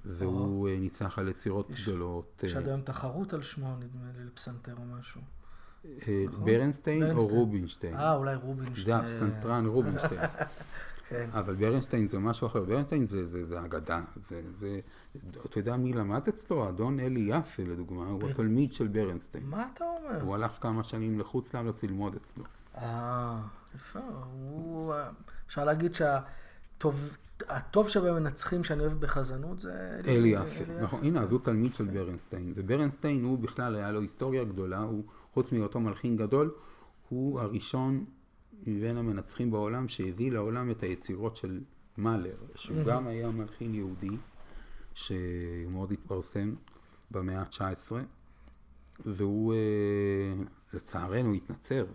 [0.07, 2.45] והוא אה, ניצח על יצירות גדולות.
[2.47, 5.21] יש עד היום תחרות על שמו, נדמה לי, לפסנתר או משהו.
[5.85, 7.29] אה, ברנסטיין או.
[7.29, 7.97] רובינשטיין.
[7.97, 8.85] אה, אולי רובינשטיין.
[8.85, 10.21] זה הפסנתרן רובינשטיין.
[11.09, 11.29] כן.
[11.33, 14.81] אבל ברנסטיין זה משהו אחר, ברנסטיין זה, זה, זה אגדה, זה, זה,
[15.47, 16.69] אתה יודע מי למד אצלו?
[16.69, 19.45] אדון אלי יפה לדוגמה, הוא התלמיד של ברנסטיין.
[19.47, 20.23] מה אתה אומר?
[20.23, 22.45] הוא הלך כמה שנים לחוץ לארץ ללמוד אצלו.
[22.77, 23.41] אה,
[23.75, 23.99] יפה.
[24.33, 24.95] הוא...
[25.47, 27.11] אפשר להגיד שהטוב
[27.49, 29.99] הטוב שבמנצחים שאני אוהב בחזנות זה...
[30.07, 34.45] אלי יפה, נכון, הנה, אז הוא תלמיד של ברנסטיין, וברנסטיין הוא בכלל היה לו היסטוריה
[34.45, 35.05] גדולה, הוא,
[35.35, 36.51] חוץ מהיותו מלחין גדול,
[37.09, 38.05] הוא הראשון
[38.67, 41.61] מבין המנצחים בעולם שהביא לעולם את היצירות של
[41.99, 44.17] מאלר, שהוא גם היה מלחין יהודי,
[44.95, 45.17] שהוא
[45.71, 46.55] מאוד התפרסם
[47.11, 47.93] במאה ה-19,
[49.05, 51.87] והוא אה, לצערנו התנצר.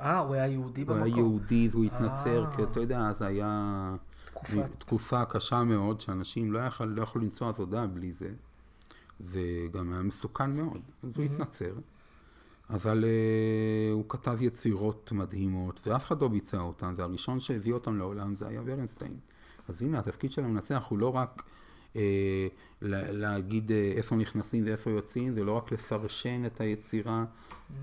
[0.00, 1.18] אה, הוא היה יהודי הוא היה במקום.
[1.18, 2.56] יהודי והוא התנצר, אה.
[2.56, 3.96] כי אתה יודע, אז היה
[4.78, 8.30] תקופה קשה מאוד, שאנשים לא לא יכלו למצוא עבודה בלי זה,
[9.20, 11.74] וגם היה מסוכן מאוד, אז הוא התנצר.
[12.70, 18.36] אבל uh, הוא כתב יצירות מדהימות, ואף אחד לא ביצע אותן, והראשון שהביא אותן לעולם
[18.36, 19.16] זה היה ברנסטיין.
[19.68, 21.42] אז הנה, התפקיד של המנצח הוא לא רק
[21.92, 21.96] uh,
[22.82, 27.24] לה, להגיד uh, איפה נכנסים ואיפה יוצאים, זה לא רק לפרשן את היצירה,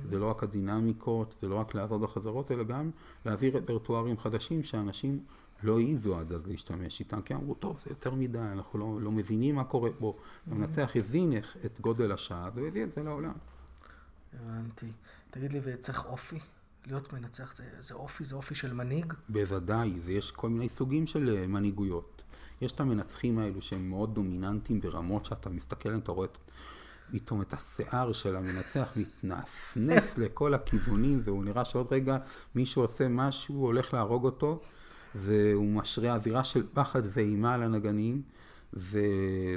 [0.09, 2.91] זה לא רק הדינמיקות, זה לא רק לעבוד בחזרות, אלא גם
[3.25, 5.19] להביא רפרטוארים חדשים שאנשים
[5.63, 9.11] לא העזו עד אז להשתמש איתם, כי אמרו, טוב, זה יותר מדי, אנחנו לא, לא
[9.11, 10.13] מבינים מה קורה פה.
[10.51, 11.33] המנצח הבין
[11.65, 13.33] את גודל השעה, והביא את זה לעולם.
[14.39, 14.91] הבנתי.
[15.31, 16.39] תגיד לי, וצריך אופי?
[16.87, 19.13] להיות מנצח זה, זה אופי, זה אופי של מנהיג?
[19.29, 22.21] בוודאי, ויש כל מיני סוגים של אה, מנהיגויות.
[22.61, 26.27] יש את המנצחים האלו שהם מאוד דומיננטיים ברמות שאתה מסתכל עליהם, אתה רואה
[27.11, 32.17] פתאום את השיער של המנצח מתנפנף לכל הכיוונים, והוא נראה שעוד רגע
[32.55, 34.61] מישהו עושה משהו, הולך להרוג אותו,
[35.15, 38.21] והוא משרה אווירה של פחד ואימה על הנגנים,
[38.73, 38.99] ו...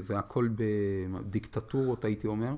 [0.03, 2.55] והכל בדיקטטורות, הייתי אומר.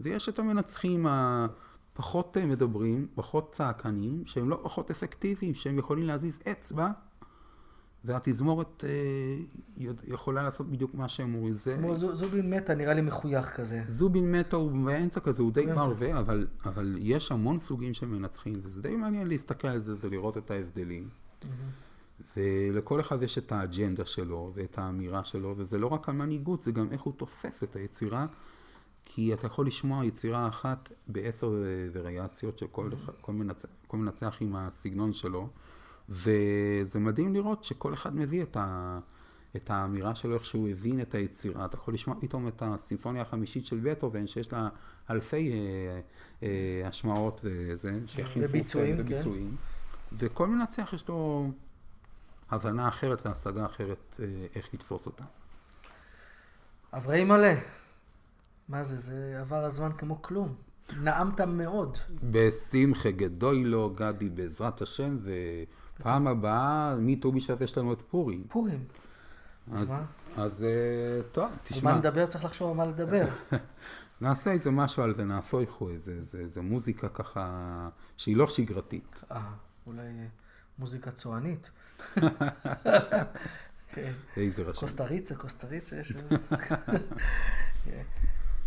[0.00, 1.46] ויש את המנצחים ה...
[1.94, 6.90] פחות אה, מדברים, פחות צעקנים, שהם לא פחות אפקטיביים, שהם יכולים להזיז אצבע,
[8.04, 11.54] והתזמורת אה, יכולה לעשות בדיוק מה שהם אומרים.
[11.54, 11.76] זה...
[11.78, 13.82] כמו זו- זובין מתה, נראה לי מחוייך כזה.
[13.88, 15.66] זובין מטה הוא באמצע כזה, הוא די.
[15.66, 20.36] מערבה, אבל, אבל יש המון סוגים של מנצחים, וזה די מעניין להסתכל על זה ולראות
[20.36, 21.08] את ההבדלים.
[22.36, 26.88] ולכל אחד יש את האג'נדה שלו ואת האמירה שלו, וזה לא רק המנהיגות, זה גם
[26.92, 28.26] איך הוא תופס את היצירה,
[29.14, 31.50] כי אתה יכול לשמוע יצירה אחת בעשר
[31.92, 32.90] וריאציות של כל,
[33.20, 35.48] כל, מנצח, כל מנצח עם הסגנון שלו,
[36.08, 38.98] וזה מדהים לראות שכל אחד מביא את, ה,
[39.56, 41.64] את האמירה שלו, איך שהוא הבין את היצירה.
[41.64, 44.68] אתה יכול לשמוע פתאום את הסימפוניה החמישית של בטהובן, שיש לה
[45.10, 46.00] אלפי אה,
[46.42, 48.00] אה, השמעות וזה,
[48.36, 49.00] וביצועים, כן.
[49.00, 49.56] וביצועים.
[50.18, 51.50] וכל מנצח יש לו
[52.50, 55.24] הבנה אחרת והשגה אחרת אה, איך לתפוס אותה.
[56.92, 57.54] אברהים מלא.
[58.68, 60.54] מה זה, זה עבר הזמן כמו כלום.
[61.00, 61.98] נעמת מאוד.
[62.22, 68.44] בשמחה גדוילו, גדי, בעזרת השם, ופעם הבאה, מט"ו בשבט יש לנו את פורים.
[68.48, 68.84] פורים.
[69.72, 70.04] אז אז, מה?
[70.36, 72.26] אז אה, טוב, על מה תשמע, נדבר?
[72.26, 73.26] צריך לחשוב על מה לדבר.
[74.20, 79.22] נעשה איזה משהו על זה, נהפוכו, איזה, איזה, איזה מוזיקה ככה, שהיא לא שגרתית.
[79.32, 79.50] אה,
[79.86, 80.26] אולי אה,
[80.78, 81.70] מוזיקה צוענית.
[83.92, 84.12] כן.
[84.36, 84.80] איזה רשם.
[84.80, 86.12] קוסטה ריצה, קוסטה ריצה יש...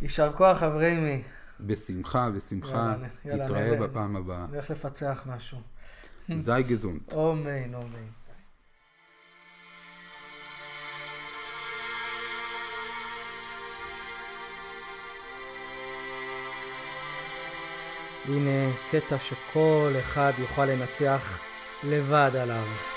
[0.01, 1.21] יישר כוח, אברהימי.
[1.59, 2.95] בשמחה, בשמחה.
[3.25, 3.79] יאללה, נתראה.
[3.79, 4.45] בפעם הבאה.
[4.51, 5.57] נלך לפצח משהו.
[6.37, 7.13] זי גזונט.
[7.15, 8.07] אומן, אומן.
[18.25, 21.39] הנה קטע שכל אחד יוכל לנצח
[21.83, 22.96] לבד עליו.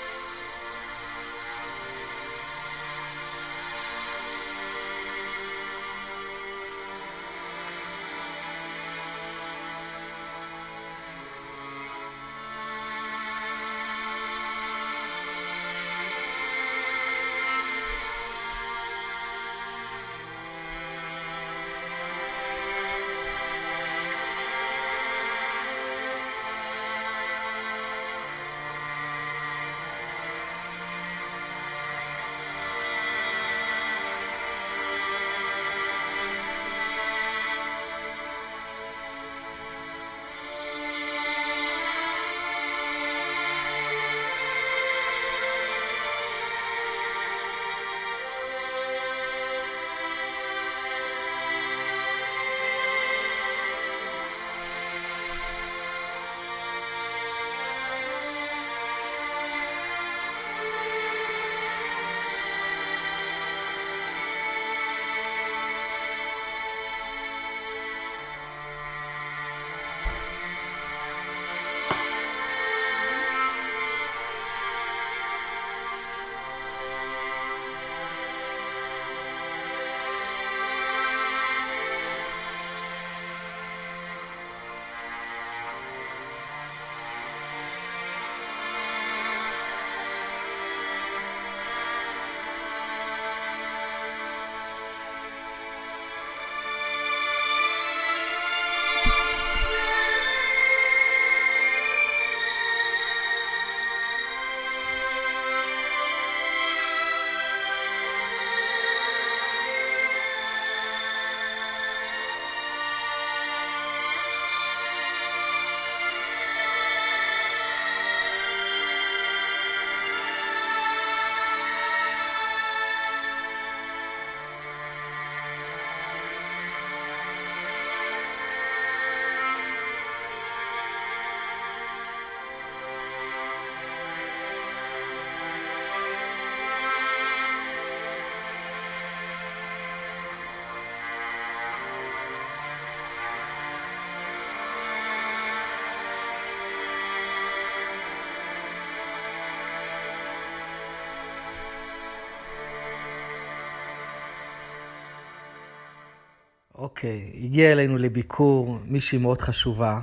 [157.01, 159.99] אוקיי, הגיע אלינו לביקור מישהי מאוד חשובה,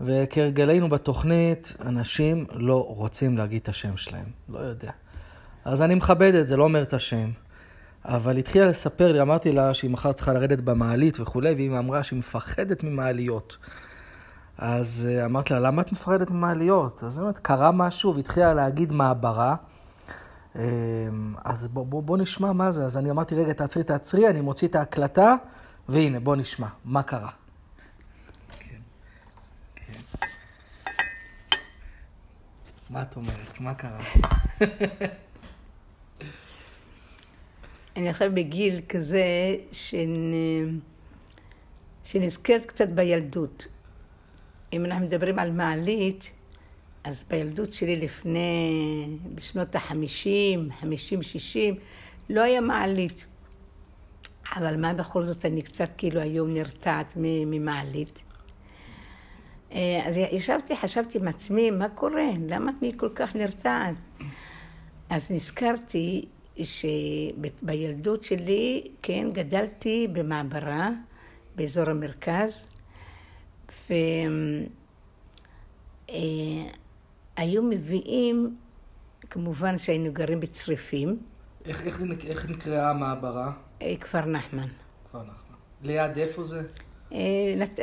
[0.00, 4.90] וכהרגלנו בתוכנית, אנשים לא רוצים להגיד את השם שלהם, לא יודע.
[5.64, 7.30] אז אני מכבד את זה, לא אומר את השם.
[8.04, 12.18] אבל התחילה לספר לי, אמרתי לה שהיא מחר צריכה לרדת במעלית וכולי, והיא אמרה שהיא
[12.18, 13.56] מפחדת ממעליות.
[14.58, 17.04] אז אה, אמרתי לה, למה את מפחדת ממעליות?
[17.04, 19.56] אז היא אומרת, קרה משהו, והתחילה להגיד מעברה.
[20.56, 20.62] אה,
[21.44, 22.84] אז בוא, בוא, בוא נשמע מה זה.
[22.84, 25.36] אז אני אמרתי, רגע, תעצרי, תעצרי, אני מוציא את ההקלטה,
[25.88, 27.30] והנה, בוא נשמע, מה קרה.
[28.58, 28.80] כן,
[29.76, 30.00] כן.
[32.90, 33.60] מה את אומרת?
[33.60, 34.04] מה קרה?
[37.96, 39.24] אני עכשיו בגיל כזה
[39.72, 40.32] שנ...
[42.04, 43.66] שנזכרת קצת בילדות.
[44.72, 46.30] אם אנחנו מדברים על מעלית,
[47.04, 51.74] אז בילדות שלי לפני, בשנות החמישים, חמישים, שישים,
[52.30, 53.26] לא היה מעלית.
[54.56, 58.22] אבל מה בכל זאת, אני קצת כאילו היום נרתעת ממעלית.
[59.72, 62.30] אה, אז ישבתי, חשבתי עם עצמי, מה קורה?
[62.48, 63.94] למה אני כל כך נרתעת?
[65.10, 66.24] אז נזכרתי
[66.62, 70.90] שבילדות שלי, כן, גדלתי במעברה
[71.56, 72.66] באזור המרכז,
[73.88, 74.62] והיו
[77.62, 78.56] מביאים,
[79.30, 81.18] כמובן שהיינו גרים בצריפים.
[81.64, 83.52] איך, איך, איך נקראה המעברה?
[83.82, 84.68] אה, כפר נחמן.
[85.08, 85.56] כפר נחמן.
[85.82, 86.62] ליד איפה זה?
[87.12, 87.18] אה,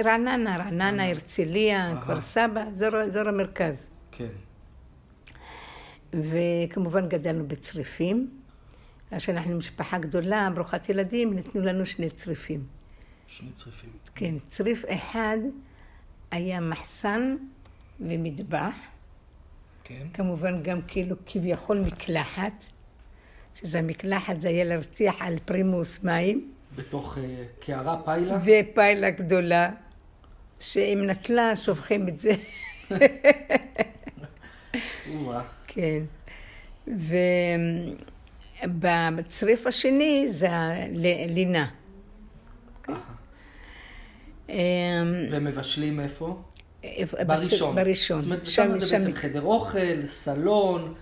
[0.05, 3.89] רעננה, רעננה, הרצליה, כפר סבא, אזור, המרכז.
[4.11, 4.27] כן.
[6.13, 8.29] וכמובן גדלנו בצריפים.
[9.07, 12.65] בגלל שאנחנו משפחה גדולה, ברוכת ילדים, נתנו לנו שני צריפים.
[13.27, 13.89] שני צריפים.
[14.15, 15.37] כן, צריף אחד
[16.31, 17.35] היה מחסן
[17.99, 18.75] ומטבח.
[19.83, 20.07] כן.
[20.13, 22.63] כמובן גם כאילו כביכול מקלחת,
[23.59, 26.51] שזה המקלחת זה היה להרתיח על פרימוס מים.
[26.75, 27.23] בתוך אה,
[27.59, 28.37] קערה פיילה?
[28.45, 29.69] ופיילה גדולה,
[30.59, 32.31] שאם נטלה, שופכים את זה.
[35.67, 35.99] כן.
[38.63, 40.47] ובצריף השני זה
[41.25, 41.67] הלינה.
[44.49, 44.55] אמ,
[45.31, 46.41] ומבשלים איפה?
[46.83, 47.75] בצ- בראשון.
[47.75, 48.19] בראשון.
[48.19, 50.93] זאת אומרת, שם- זה בעצם חדר אוכל, סלון,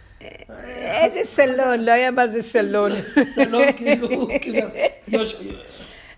[0.80, 2.92] איזה סלון, לא היה מה זה סלון.
[3.36, 4.68] סלון כאילו, כאילו,
[5.08, 5.36] יוש-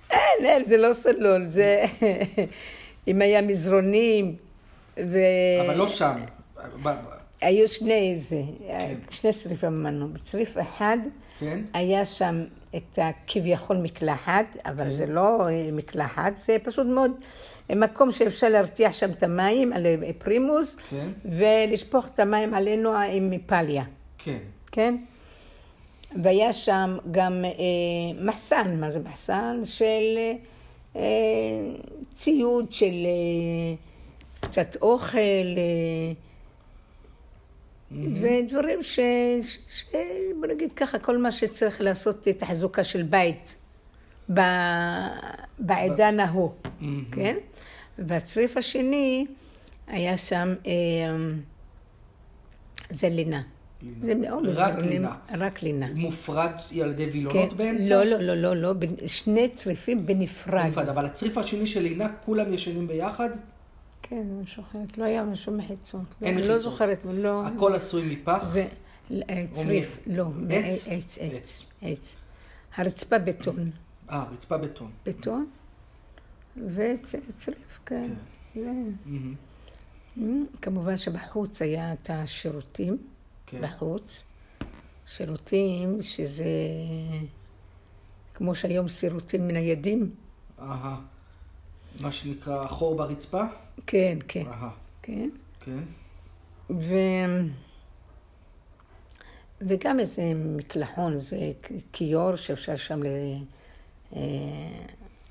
[0.10, 1.86] אין, אין, זה לא סלון, זה...
[3.08, 4.36] אם היה מזרונים,
[4.97, 5.18] ו...
[5.66, 6.16] אבל לא שם.
[7.41, 8.95] היו שני זה, כן.
[9.10, 10.08] שני צריפים אמרנו.
[10.14, 10.97] בצריף אחד
[11.39, 11.60] כן?
[11.74, 12.43] היה שם
[12.76, 14.89] את הכביכול מקלחת, אבל כן.
[14.91, 17.12] זה לא אה, מקלחת, זה פשוט מאוד
[17.70, 21.08] מקום שאפשר להרתיח שם את המים על אה, פרימוס, כן.
[21.26, 23.84] ולשפוך את המים עלינו עם פליה,
[24.18, 24.39] כן.
[24.72, 24.95] כן?
[26.24, 29.59] והיה שם גם אה, מחסן, מה זה מחסן?
[29.63, 30.18] של
[30.95, 31.01] אה,
[32.13, 33.76] ציוד של אה,
[34.39, 36.13] קצת אוכל, אה,
[37.91, 38.99] ודברים ש...
[39.41, 39.57] ש...
[39.70, 39.86] ש...
[40.39, 43.55] בוא נגיד ככה, כל מה שצריך לעשות תחזוקה של בית
[44.34, 44.39] ב...
[45.59, 46.51] בעידן ההוא,
[47.11, 47.38] כן?
[47.97, 49.26] והצריף השני,
[49.88, 50.74] היה שם, אה,
[52.89, 53.41] זה לינה.
[54.02, 55.16] זה מאוד רק מזרנים, לינה.
[55.38, 55.88] רק לינה.
[55.96, 57.96] מופרט ילדי כן, וילונות באמצע?
[57.96, 58.74] לא, לא, לא, לא, לא,
[59.06, 60.66] שני צריפים בנפרד.
[60.66, 60.90] בנפרד.
[60.90, 63.30] אבל הצריף השני של לינה, כולם ישנים ביחד?
[64.02, 66.02] כן, אני זוכרת, לא היה שום מחיצות.
[66.22, 66.72] אין אני לא מחיצות.
[66.72, 67.46] זוכרת, לא...
[67.46, 68.40] הכל עשוי מפח?
[68.44, 68.68] זה
[69.52, 70.88] צריף, לא, עץ?
[70.88, 71.64] עץ, עץ.
[71.82, 72.16] עץ.
[72.76, 73.72] הרצפה בטון,
[74.12, 74.92] אה, רצפה בטון.
[75.06, 75.46] בטון,
[76.58, 78.12] וצריף, כן.
[78.56, 78.60] Mm,
[80.62, 82.98] כמובן שבחוץ היה את השירותים,
[83.48, 83.62] כן.
[83.62, 84.24] בחוץ.
[85.06, 86.45] שירותים שזה
[88.34, 90.16] כמו שהיום שירותים ניידים.
[90.60, 91.02] אהה.
[92.00, 93.43] מה שנקרא חור ברצפה?
[93.88, 94.70] כן, כן, אהה.
[95.02, 95.30] כן.
[95.60, 95.80] כן.
[96.70, 96.95] ו...
[99.62, 101.38] וגם איזה מקלחון, איזה
[101.91, 103.08] כיור שאפשר שם ל...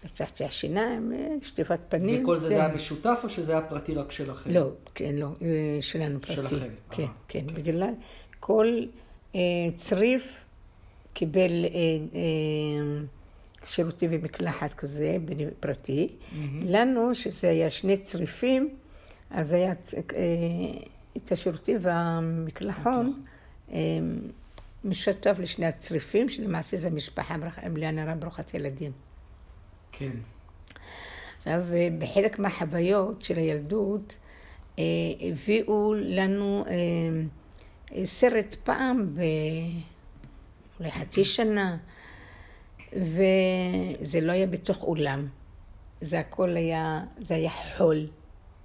[0.06, 2.22] אה, לצחצח שיניים, אה, שטיפת פנים.
[2.22, 2.56] וכל זה זהו.
[2.56, 4.50] זה היה משותף או שזה היה פרטי רק שלכם?
[4.50, 6.34] לא, כן, לא, אה, שלנו פרטי.
[6.34, 7.62] שלכם, כן, אה, כן, אוקיי.
[7.62, 7.90] בגלל
[8.40, 8.84] כל
[9.34, 9.40] אה,
[9.76, 10.44] צריף
[11.12, 11.70] קיבל אה,
[12.14, 13.04] אה,
[13.64, 15.16] שירותי ומקלחת כזה,
[15.60, 16.08] פרטי.
[16.62, 18.76] לנו, שזה היה שני צריפים,
[19.30, 19.72] אז היה אה,
[21.16, 23.22] את השירותים והמקלחון
[23.72, 23.78] אה,
[24.84, 27.36] משותף לשני הצריפים, שלמעשה זה משפחה
[27.70, 28.92] מלאה נערה ברוכת ילדים.
[29.92, 30.10] כן.
[31.38, 34.18] עכשיו, אה, בחלק מהחוויות של הילדות,
[34.78, 34.84] אה,
[35.20, 39.20] הביאו לנו אה, סרט פעם, ב...
[40.80, 41.76] אולי חצי שנה,
[42.92, 45.28] וזה לא היה בתוך אולם.
[46.00, 48.06] זה הכל היה, זה היה חול,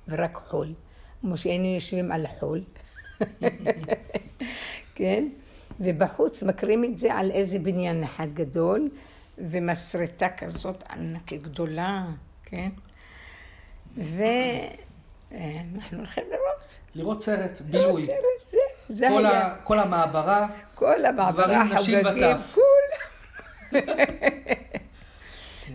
[0.07, 0.73] ורק חול.
[1.21, 2.61] כמו שהיינו יושבים על חול.
[4.95, 5.27] כן?
[5.79, 8.89] ובחוץ מקרים את זה על איזה בניין אחד גדול,
[9.37, 12.05] ומסרטה כזאת ענקית גדולה,
[12.45, 12.69] כן?
[13.97, 14.37] ואנחנו
[15.97, 16.79] הולכים לראות.
[16.95, 18.03] לראות סרט, בילוי.
[18.03, 18.15] סרט,
[18.51, 18.57] זה,
[18.89, 19.47] זה כל היה.
[19.47, 22.03] ה- כל המעברה, כל המעברה, חוגגים.
[22.53, 23.81] כולם.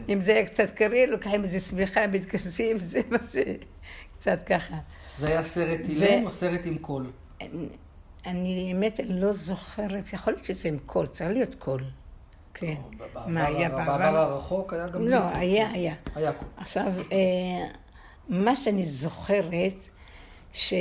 [0.08, 3.36] אם זה היה קצת קריר, לוקחים איזה שמיכה, מתכסים, זה מה ש...
[4.12, 4.76] קצת ככה.
[5.18, 7.10] זה היה סרט אילם או סרט עם קול?
[8.26, 11.84] אני, האמת, אני לא זוכרת, יכול להיות שזה עם קול, צריך להיות קול.
[12.58, 12.74] כן.
[13.26, 14.16] מה היה בעבר בעבר?
[14.18, 15.08] הרחוק היה גם...
[15.08, 15.16] לא.
[15.16, 15.94] היה, היה.
[16.14, 16.48] היה קול.
[16.56, 17.68] עכשיו, אה,
[18.28, 19.74] מה שאני זוכרת,
[20.52, 20.74] ש...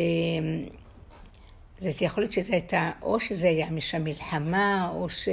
[1.78, 5.30] זה יכול להיות שזה הייתה, או שזה היה משם מלחמה, או ש...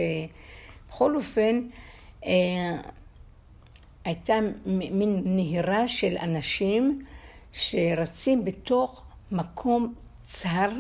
[0.88, 1.61] בכל אופן,
[2.26, 2.30] אה,
[4.05, 4.34] הייתה
[4.66, 7.05] מין נהירה של אנשים
[7.53, 10.70] שרצים בתוך מקום צר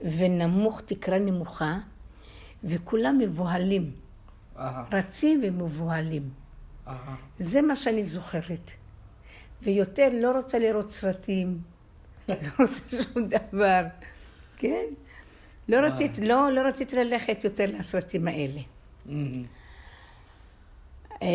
[0.00, 1.78] ונמוך, תקרה נמוכה,
[2.64, 4.01] וכולם מבוהלים.
[4.92, 6.30] רצים ומבוהלים.
[7.38, 8.70] זה מה שאני זוכרת.
[9.62, 11.58] ויותר לא רוצה לראות סרטים,
[12.28, 13.82] לא רוצה שום דבר,
[14.56, 14.84] כן?
[15.68, 18.60] לא רציתי, לא, לא רציתי ללכת יותר לסרטים האלה.
[19.06, 19.44] מהמם.
[21.22, 21.28] אה,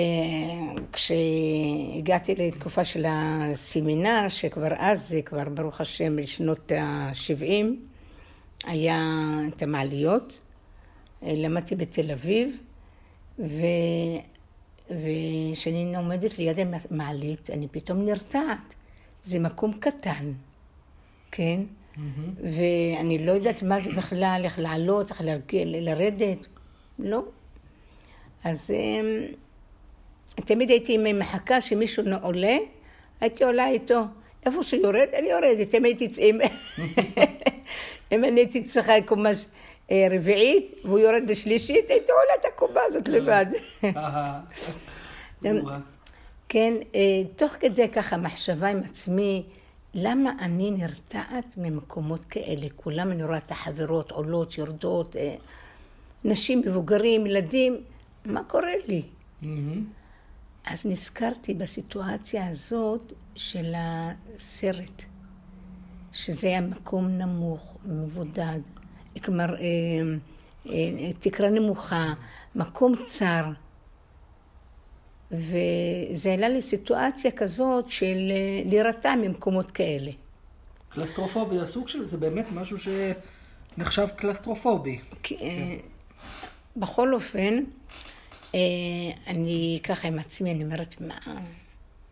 [0.93, 7.65] כשהגעתי לתקופה של הסמינר, שכבר אז, זה כבר ברוך השם בשנות ה-70,
[8.63, 9.01] היה
[9.47, 10.39] את המעליות.
[11.23, 12.57] אה, למדתי בתל אביב,
[13.39, 13.65] ו...
[14.89, 16.57] וכשאני עומדת ליד
[16.91, 18.75] המעלית, אני פתאום נרתעת.
[19.23, 20.31] זה מקום קטן,
[21.31, 21.61] כן?
[22.43, 26.47] ואני לא יודעת מה זה בכלל, איך לעלות, איך להגיע, לרדת.
[26.99, 27.23] לא.
[28.43, 29.25] אז אמ,
[30.45, 32.57] תמיד הייתי מחכה שמישהו עולה,
[33.21, 34.01] הייתי עולה איתו.
[34.45, 35.75] איפה שהוא יורד, אני יורדת.
[35.75, 36.39] אם הייתי, אם,
[38.11, 39.29] אם אני הייתי צריכה קומה
[39.91, 43.45] רביעית, והוא יורד בשלישית, הייתי עולה את הקומה הזאת לבד.
[46.49, 49.43] כן, אה, תוך כדי ככה מחשבה עם עצמי,
[49.93, 52.67] למה אני נרתעת ממקומות כאלה?
[52.75, 55.35] כולם אני רואה את החברות עולות, יורדות, אה,
[56.23, 57.83] נשים, מבוגרים, ילדים,
[58.25, 59.01] מה קורה לי?
[60.65, 65.03] אז נזכרתי בסיטואציה הזאת של הסרט,
[66.11, 68.59] שזה היה מקום נמוך, מבודד,
[69.19, 69.61] כלומר, אה,
[70.69, 72.13] אה, תקרה נמוכה,
[72.55, 73.45] מקום צר.
[75.31, 80.11] וזה העלה לי סיטואציה כזאת של אה, להירתע ממקומות כאלה.
[80.89, 84.99] קלסטרופוביה, הסוג של זה באמת משהו שנחשב קלסטרופובי.
[85.23, 85.35] כן.
[86.75, 87.63] בכל אופן,
[89.27, 91.17] אני ככה עם עצמי, אני אומרת, מה,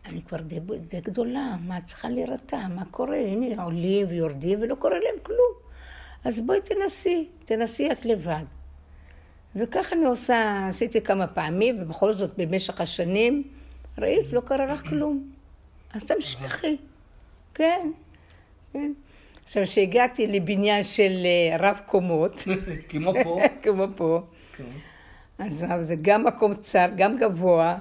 [0.06, 3.16] אני כבר די, די גדולה, מה צריכה להירתע, מה קורה?
[3.16, 5.65] הנה, עולים ויורדים ולא קורה להם כלום.
[6.26, 8.44] אז בואי תנסי, תנסי את לבד.
[9.56, 13.42] וכך אני עושה, עשיתי כמה פעמים, ובכל זאת במשך השנים,
[13.98, 15.30] ראית, לא קרה לך כלום.
[15.94, 16.76] אז תמשיכי.
[17.54, 17.90] כן,
[18.72, 18.92] כן.
[19.44, 22.44] עכשיו, כשהגעתי לבניין של אה, רב קומות,
[22.88, 24.20] כמו פה, כמו פה,
[24.56, 24.64] כן.
[25.38, 27.78] אז זה גם מקום צר, גם גבוה,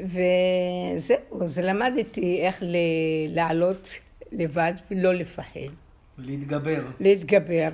[0.00, 2.62] וזהו, אז למדתי איך
[3.28, 3.88] לעלות
[4.32, 5.83] לבד ולא לפחד.
[6.18, 6.84] להתגבר.
[7.00, 7.68] להתגבר.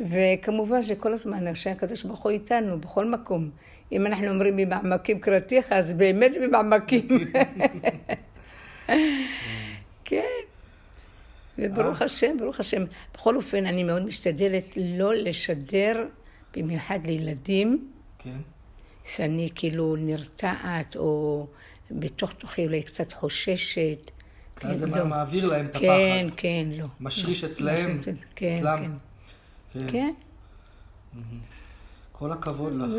[0.00, 3.50] וכמובן שכל הזמן השם הקדוש ברוך הוא איתנו, בכל מקום.
[3.92, 7.08] אם אנחנו אומרים ממעמקים קראתיך, אז באמת ממעמקים.
[10.04, 10.40] כן.
[11.58, 12.06] וברוך אה.
[12.06, 12.84] השם, ברוך השם.
[13.14, 16.06] בכל אופן, אני מאוד משתדלת לא לשדר,
[16.56, 18.38] במיוחד לילדים, כן.
[19.04, 21.46] שאני כאילו נרתעת, או
[21.90, 24.10] בתוך תוכי אולי קצת חוששת.
[24.62, 25.06] אז זה לא.
[25.06, 25.84] מעביר להם את הפחד.
[25.86, 26.86] כן, כן, לא.
[27.00, 28.00] משריש אצלהם,
[28.36, 28.98] כן, אצלם.
[29.72, 29.86] כן.
[29.90, 30.12] כן.
[32.12, 32.90] כל הכבוד לך.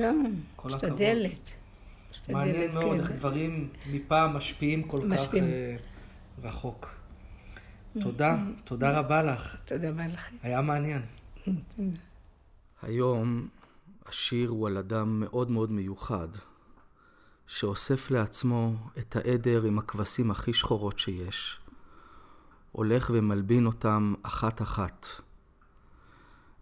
[0.55, 0.91] כל הכבוד.
[0.91, 1.49] משתדלת.
[2.29, 5.75] מעניין מאוד איך דברים מפעם משפיעים כל כך אה,
[6.43, 6.95] רחוק.
[7.99, 9.55] תודה, תודה רבה לך.
[9.65, 10.35] תודה רבה לכם.
[10.43, 11.01] היה מעניין.
[12.81, 13.47] היום
[14.05, 16.27] השיר הוא על אדם מאוד מאוד מיוחד,
[17.47, 21.59] שאוסף לעצמו את העדר עם הכבשים הכי שחורות שיש,
[22.71, 25.07] הולך ומלבין אותם אחת-אחת.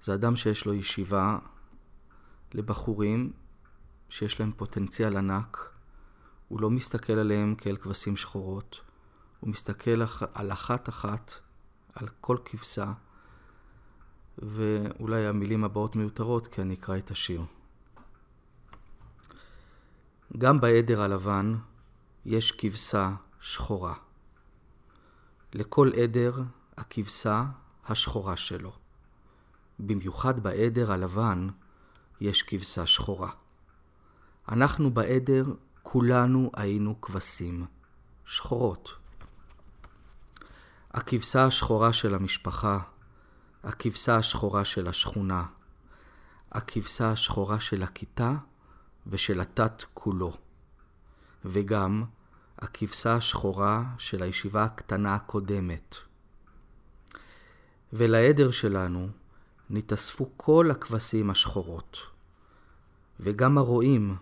[0.04, 1.40] זה אדם שיש לו ישיבה
[2.54, 3.32] לבחורים
[4.10, 5.70] שיש להם פוטנציאל ענק,
[6.48, 8.82] הוא לא מסתכל עליהם כאל כבשים שחורות,
[9.40, 10.02] הוא מסתכל
[10.34, 11.34] על אחת-אחת,
[11.96, 12.94] על כל כבשה,
[14.38, 17.42] ואולי המילים הבאות מיותרות כי אני אקרא את השיר.
[20.38, 21.56] גם בעדר הלבן
[22.26, 23.94] יש כבשה שחורה.
[25.54, 26.42] לכל עדר
[26.78, 27.46] הכבשה
[27.88, 28.72] השחורה שלו.
[29.80, 31.48] במיוחד בעדר הלבן
[32.22, 33.30] יש כבשה שחורה.
[34.50, 35.46] אנחנו בעדר
[35.84, 37.66] כולנו היינו כבשים
[38.26, 38.92] שחורות.
[40.92, 42.80] הכבשה השחורה של המשפחה,
[43.64, 45.46] הכבשה השחורה של השכונה,
[46.52, 48.36] הכבשה השחורה של הכיתה
[49.08, 50.34] ושל התת כולו,
[51.46, 52.04] וגם
[52.60, 55.96] הכבשה השחורה של הישיבה הקטנה הקודמת.
[57.94, 59.10] ולעדר שלנו
[59.70, 61.98] נתאספו כל הכבשים השחורות,
[63.20, 64.16] וגם הרועים,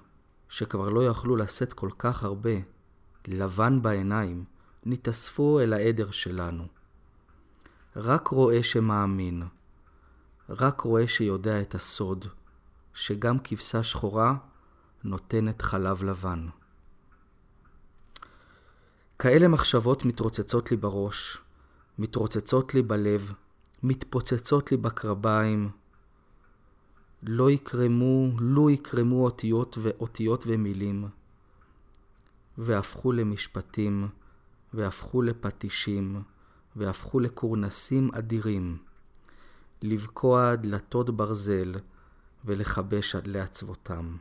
[0.50, 2.52] שכבר לא יכלו לשאת כל כך הרבה,
[3.28, 4.46] לבן בעיניים,
[4.86, 6.68] נתאספו אל העדר שלנו.
[7.96, 9.44] רק רואה שמאמין,
[10.50, 12.26] רק רואה שיודע את הסוד,
[12.94, 14.36] שגם כבשה שחורה
[15.04, 16.48] נותנת חלב לבן.
[19.20, 21.38] כאלה מחשבות מתרוצצות לי בראש,
[22.00, 23.34] מתרוצצות לי בלב,
[23.84, 25.70] מתפוצצות לי בקרביים.
[27.24, 31.08] לא יקרמו, לו יקרמו אותיות ואותיות ומילים,
[32.58, 34.08] והפכו למשפטים,
[34.74, 36.22] והפכו לפטישים,
[36.76, 38.78] והפכו לקורנסים אדירים,
[39.82, 41.76] לבקוע דלתות ברזל
[42.46, 44.18] ולכבש עד לעצבותם.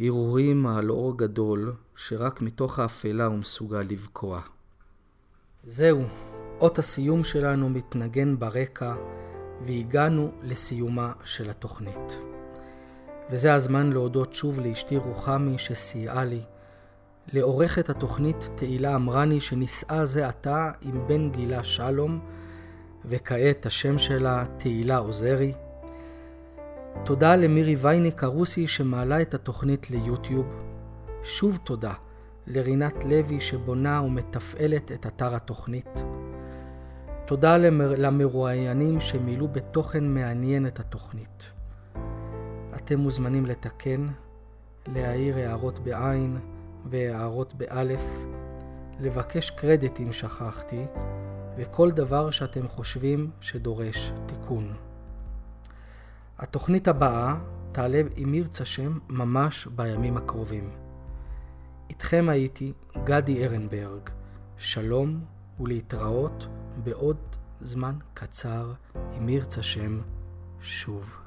[0.00, 4.40] הרהורים על אור גדול שרק מתוך האפלה הוא מסוגל לבקוע.
[5.66, 6.02] זהו,
[6.60, 8.94] אות הסיום שלנו מתנגן ברקע
[9.66, 12.18] והגענו לסיומה של התוכנית.
[13.30, 16.40] וזה הזמן להודות שוב לאשתי רוחמי שסייעה לי,
[17.32, 22.20] לעורכת התוכנית תהילה אמרני שנישאה זה עתה עם בן גילה שלום,
[23.04, 25.52] וכעת השם שלה תהילה עוזרי.
[27.04, 30.46] תודה למירי וייניק הרוסי שמעלה את התוכנית ליוטיוב.
[31.22, 31.92] שוב תודה
[32.46, 36.04] לרינת לוי שבונה ומתפעלת את אתר התוכנית.
[37.26, 37.94] תודה למר...
[37.96, 41.50] למרואיינים שמילאו בתוכן מעניין את התוכנית.
[42.76, 44.08] אתם מוזמנים לתקן,
[44.86, 46.38] להעיר הערות בעין
[46.86, 48.04] והערות באלף,
[49.00, 50.84] לבקש קרדיט אם שכחתי,
[51.56, 54.91] וכל דבר שאתם חושבים שדורש תיקון.
[56.42, 57.38] התוכנית הבאה
[57.72, 60.70] תעלה אם ירצה שם ממש בימים הקרובים.
[61.90, 62.72] איתכם הייתי
[63.04, 64.10] גדי ארנברג.
[64.56, 65.24] שלום
[65.60, 66.46] ולהתראות
[66.84, 67.16] בעוד
[67.60, 68.72] זמן קצר,
[69.18, 70.00] אם ירצה שם,
[70.60, 71.21] שוב.